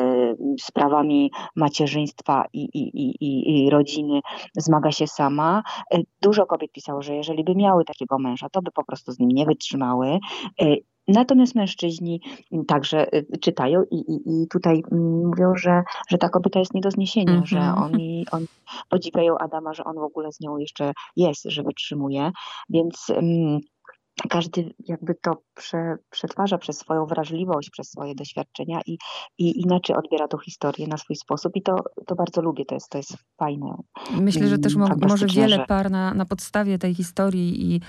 sprawami 0.61 1.31
macierzyństwa 1.55 2.45
i, 2.53 2.61
i, 2.63 2.99
i, 3.25 3.65
i 3.65 3.69
rodziny 3.69 4.19
zmaga 4.57 4.91
się 4.91 5.07
sama. 5.07 5.63
E, 5.93 5.99
dużo 6.21 6.45
kobiet 6.45 6.71
pisało, 6.71 7.01
że 7.01 7.15
jeżeli 7.15 7.43
by 7.43 7.55
miały 7.55 7.85
takiego 7.85 8.19
męża, 8.19 8.49
to 8.49 8.61
by 8.61 8.71
po 8.71 8.83
prostu 8.83 9.11
z 9.11 9.19
nim 9.19 9.29
nie 9.29 9.45
wytrzymały. 9.45 10.19
E, 10.61 10.75
natomiast 11.07 11.55
mężczyźni 11.55 12.21
także 12.67 13.13
e, 13.13 13.37
czytają 13.37 13.83
i, 13.91 13.95
i, 13.95 14.43
i 14.43 14.47
tutaj 14.47 14.83
mm, 14.91 15.27
mówią, 15.27 15.55
że, 15.55 15.83
że 16.09 16.17
ta 16.17 16.29
kobieta 16.29 16.59
jest 16.59 16.73
nie 16.73 16.81
do 16.81 16.91
zniesienia, 16.91 17.31
mm 17.31 17.43
-hmm. 17.43 17.47
że 17.47 17.59
oni, 17.59 18.25
oni 18.31 18.45
podziwiają 18.89 19.37
Adama, 19.37 19.73
że 19.73 19.83
on 19.83 19.95
w 19.95 20.03
ogóle 20.03 20.31
z 20.31 20.39
nią 20.39 20.57
jeszcze 20.57 20.91
jest, 21.15 21.43
że 21.43 21.63
wytrzymuje. 21.63 22.31
Więc 22.69 23.09
mm, 23.09 23.59
każdy 24.29 24.73
jakby 24.79 25.15
to 25.15 25.41
prze, 25.53 25.97
przetwarza 26.09 26.57
przez 26.57 26.77
swoją 26.77 27.05
wrażliwość, 27.05 27.69
przez 27.69 27.89
swoje 27.89 28.15
doświadczenia 28.15 28.79
i, 28.85 28.97
i 29.37 29.61
inaczej 29.61 29.95
odbiera 29.95 30.27
tą 30.27 30.37
historię 30.37 30.87
na 30.87 30.97
swój 30.97 31.15
sposób 31.15 31.55
i 31.55 31.61
to, 31.61 31.75
to 32.05 32.15
bardzo 32.15 32.41
lubię, 32.41 32.65
to 32.65 32.75
jest, 32.75 32.89
to 32.89 32.97
jest 32.97 33.17
fajne. 33.37 33.75
Myślę, 34.11 34.47
że 34.47 34.57
też 34.57 34.75
mo 34.75 34.89
może 35.07 35.25
wiele 35.25 35.65
par 35.65 35.91
na, 35.91 36.13
na 36.13 36.25
podstawie 36.25 36.79
tej 36.79 36.95
historii 36.95 37.73
i 37.73 37.81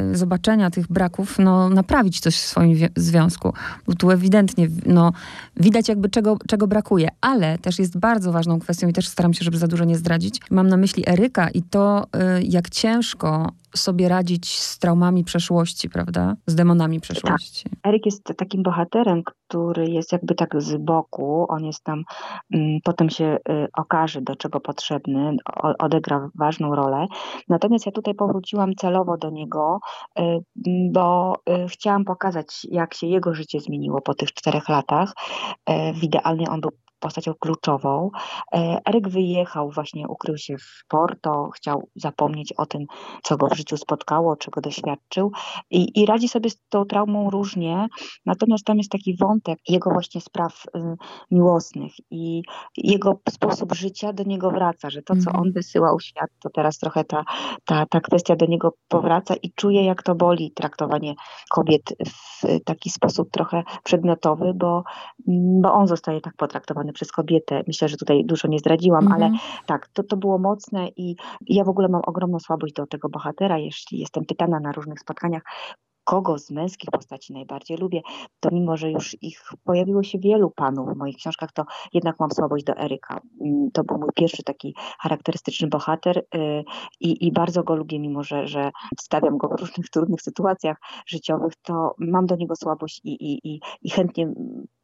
y, 0.00 0.16
zobaczenia 0.16 0.70
tych 0.70 0.88
braków, 0.88 1.38
no, 1.38 1.68
naprawić 1.68 2.20
coś 2.20 2.36
w 2.36 2.46
swoim 2.46 2.78
związku, 2.96 3.52
bo 3.86 3.94
tu 3.94 4.10
ewidentnie 4.10 4.68
no, 4.86 5.12
widać 5.56 5.88
jakby 5.88 6.08
czego, 6.08 6.36
czego 6.48 6.66
brakuje, 6.66 7.08
ale 7.20 7.58
też 7.58 7.78
jest 7.78 7.98
bardzo 7.98 8.32
ważną 8.32 8.58
kwestią 8.58 8.88
i 8.88 8.92
też 8.92 9.08
staram 9.08 9.34
się, 9.34 9.44
żeby 9.44 9.58
za 9.58 9.66
dużo 9.66 9.84
nie 9.84 9.96
zdradzić, 9.96 10.40
mam 10.50 10.68
na 10.68 10.76
myśli 10.76 11.08
Eryka 11.08 11.48
i 11.48 11.62
to, 11.62 12.04
y, 12.38 12.42
jak 12.42 12.70
ciężko 12.70 13.52
sobie 13.76 14.08
radzić 14.08 14.60
z 14.60 14.78
traumami 14.78 15.24
przeszłości, 15.24 15.73
prawda? 15.88 16.34
Z 16.46 16.54
demonami 16.54 17.00
przeszłości. 17.00 17.64
Tak. 17.70 17.78
Eryk 17.86 18.06
jest 18.06 18.24
takim 18.36 18.62
bohaterem, 18.62 19.22
który 19.24 19.86
jest 19.86 20.12
jakby 20.12 20.34
tak 20.34 20.62
z 20.62 20.76
boku. 20.76 21.46
On 21.48 21.64
jest 21.64 21.84
tam, 21.84 22.02
mm, 22.54 22.78
potem 22.84 23.10
się 23.10 23.38
y, 23.48 23.68
okaże, 23.76 24.20
do 24.22 24.36
czego 24.36 24.60
potrzebny, 24.60 25.36
odegra 25.78 26.28
ważną 26.34 26.74
rolę. 26.74 27.06
Natomiast 27.48 27.86
ja 27.86 27.92
tutaj 27.92 28.14
powróciłam 28.14 28.74
celowo 28.74 29.16
do 29.16 29.30
niego, 29.30 29.80
y, 30.18 30.22
bo 30.92 31.34
y, 31.48 31.68
chciałam 31.68 32.04
pokazać, 32.04 32.66
jak 32.70 32.94
się 32.94 33.06
jego 33.06 33.34
życie 33.34 33.60
zmieniło 33.60 34.00
po 34.00 34.14
tych 34.14 34.32
czterech 34.32 34.68
latach. 34.68 35.12
W 35.94 36.02
idealnie 36.02 36.50
on 36.50 36.60
był 36.60 36.70
postacią 37.04 37.34
kluczową. 37.40 38.10
E, 38.54 38.80
Eryk 38.88 39.08
wyjechał, 39.08 39.70
właśnie 39.70 40.08
ukrył 40.08 40.38
się 40.38 40.58
w 40.58 40.84
Porto, 40.88 41.50
chciał 41.56 41.88
zapomnieć 41.96 42.52
o 42.52 42.66
tym, 42.66 42.82
co 43.22 43.36
go 43.36 43.46
w 43.48 43.56
życiu 43.56 43.76
spotkało, 43.76 44.36
czego 44.36 44.60
doświadczył 44.60 45.32
i, 45.70 46.00
i 46.00 46.06
radzi 46.06 46.28
sobie 46.28 46.50
z 46.50 46.56
tą 46.68 46.84
traumą 46.84 47.30
różnie, 47.30 47.86
natomiast 48.26 48.64
tam 48.64 48.78
jest 48.78 48.90
taki 48.90 49.16
wątek 49.16 49.58
jego 49.68 49.90
właśnie 49.90 50.20
spraw 50.20 50.64
y, 50.76 50.80
miłosnych 51.30 51.92
i 52.10 52.42
jego 52.76 53.20
sposób 53.28 53.74
życia 53.74 54.12
do 54.12 54.22
niego 54.22 54.50
wraca, 54.50 54.90
że 54.90 55.02
to, 55.02 55.14
co 55.14 55.30
mhm. 55.30 55.36
on 55.36 55.52
wysyłał 55.52 56.00
świat, 56.00 56.30
to 56.42 56.50
teraz 56.50 56.78
trochę 56.78 57.04
ta, 57.04 57.24
ta, 57.64 57.86
ta 57.86 58.00
kwestia 58.00 58.36
do 58.36 58.46
niego 58.46 58.74
powraca 58.88 59.34
i 59.42 59.52
czuje, 59.52 59.84
jak 59.84 60.02
to 60.02 60.14
boli 60.14 60.52
traktowanie 60.52 61.14
kobiet 61.50 61.82
w 62.06 62.64
taki 62.64 62.90
sposób 62.90 63.30
trochę 63.30 63.62
przedmiotowy, 63.84 64.54
bo, 64.54 64.82
bo 65.62 65.72
on 65.72 65.86
zostaje 65.86 66.20
tak 66.20 66.34
potraktowany 66.36 66.93
przez 66.94 67.12
kobietę. 67.12 67.62
Myślę, 67.66 67.88
że 67.88 67.96
tutaj 67.96 68.24
dużo 68.24 68.48
nie 68.48 68.58
zdradziłam, 68.58 69.12
ale 69.12 69.26
mhm. 69.26 69.42
tak, 69.66 69.88
to, 69.88 70.02
to 70.02 70.16
było 70.16 70.38
mocne 70.38 70.88
i 70.96 71.16
ja 71.46 71.64
w 71.64 71.68
ogóle 71.68 71.88
mam 71.88 72.02
ogromną 72.06 72.40
słabość 72.40 72.74
do 72.74 72.86
tego 72.86 73.08
bohatera, 73.08 73.58
jeśli 73.58 73.98
jestem 73.98 74.24
pytana 74.24 74.60
na 74.60 74.72
różnych 74.72 75.00
spotkaniach, 75.00 75.42
kogo 76.04 76.38
z 76.38 76.50
męskich 76.50 76.90
postaci 76.90 77.32
najbardziej 77.32 77.76
lubię, 77.76 78.02
to 78.40 78.48
mimo, 78.52 78.76
że 78.76 78.90
już 78.90 79.16
ich 79.22 79.42
pojawiło 79.64 80.02
się 80.02 80.18
wielu 80.18 80.50
panów 80.50 80.88
w 80.94 80.96
moich 80.96 81.16
książkach, 81.16 81.52
to 81.52 81.64
jednak 81.92 82.20
mam 82.20 82.30
słabość 82.30 82.64
do 82.64 82.76
Eryka. 82.76 83.20
Mm, 83.40 83.70
to 83.70 83.84
był 83.84 83.98
mój 83.98 84.10
pierwszy 84.14 84.42
taki 84.42 84.74
charakterystyczny 84.98 85.68
bohater 85.68 86.18
y, 86.18 86.64
i, 87.00 87.26
i 87.26 87.32
bardzo 87.32 87.62
go 87.62 87.76
lubię, 87.76 88.00
mimo 88.00 88.22
że, 88.22 88.46
że 88.46 88.70
stawiam 89.00 89.38
go 89.38 89.48
w 89.48 89.60
różnych 89.60 89.90
trudnych 89.90 90.22
sytuacjach 90.22 90.76
życiowych, 91.06 91.52
to 91.62 91.94
mam 91.98 92.26
do 92.26 92.36
niego 92.36 92.56
słabość 92.56 93.00
i, 93.04 93.10
i, 93.10 93.48
i, 93.48 93.60
i 93.82 93.90
chętnie 93.90 94.32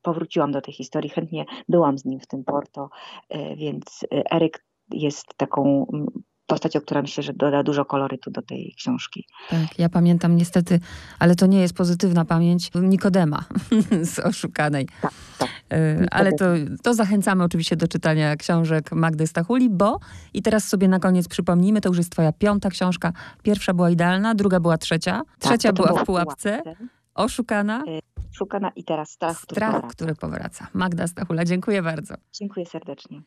powróciłam 0.02 0.52
do 0.52 0.60
tej 0.60 0.74
historii, 0.74 1.10
chętnie 1.10 1.44
byłam 1.68 1.98
z 1.98 2.04
nim 2.04 2.20
w 2.20 2.26
tym 2.26 2.44
Porto, 2.44 2.90
y, 3.34 3.56
więc 3.56 4.06
Eryk 4.10 4.64
jest 4.92 5.34
taką 5.36 5.86
mm, 5.92 6.06
postacią, 6.50 6.80
która 6.80 7.02
myślę, 7.02 7.22
że 7.22 7.32
doda 7.32 7.62
dużo 7.62 7.84
kolorytu 7.84 8.30
do 8.30 8.42
tej 8.42 8.74
książki. 8.76 9.26
Tak, 9.50 9.78
ja 9.78 9.88
pamiętam 9.88 10.36
niestety, 10.36 10.80
ale 11.18 11.34
to 11.36 11.46
nie 11.46 11.60
jest 11.60 11.74
pozytywna 11.74 12.24
pamięć, 12.24 12.70
Nikodema 12.74 13.44
z 14.14 14.18
Oszukanej. 14.18 14.88
Tak, 15.02 15.12
tak. 15.38 15.48
E, 15.72 16.06
ale 16.10 16.32
to, 16.32 16.44
to 16.82 16.94
zachęcamy 16.94 17.44
oczywiście 17.44 17.76
do 17.76 17.88
czytania 17.88 18.36
książek 18.36 18.92
Magdy 18.92 19.26
Stachuli, 19.26 19.70
bo 19.70 19.98
i 20.34 20.42
teraz 20.42 20.68
sobie 20.68 20.88
na 20.88 20.98
koniec 20.98 21.28
przypomnijmy, 21.28 21.80
to 21.80 21.88
już 21.88 21.98
jest 21.98 22.12
twoja 22.12 22.32
piąta 22.32 22.70
książka. 22.70 23.12
Pierwsza 23.42 23.74
była 23.74 23.90
idealna, 23.90 24.34
druga 24.34 24.60
była 24.60 24.78
trzecia, 24.78 25.12
tak, 25.12 25.38
trzecia 25.38 25.72
była 25.72 26.02
w 26.02 26.06
pułapce. 26.06 26.60
pułapce. 26.62 26.86
Oszukana. 27.14 27.84
szukana 28.32 28.70
i 28.76 28.84
teraz 28.84 29.10
strach, 29.10 29.36
który 29.40 29.56
Strach, 29.56 29.72
powraca. 29.72 29.94
który 29.94 30.14
powraca. 30.14 30.66
Magda 30.74 31.06
Stachula, 31.06 31.44
dziękuję 31.44 31.82
bardzo. 31.82 32.14
Dziękuję 32.32 32.66
serdecznie. 32.66 33.18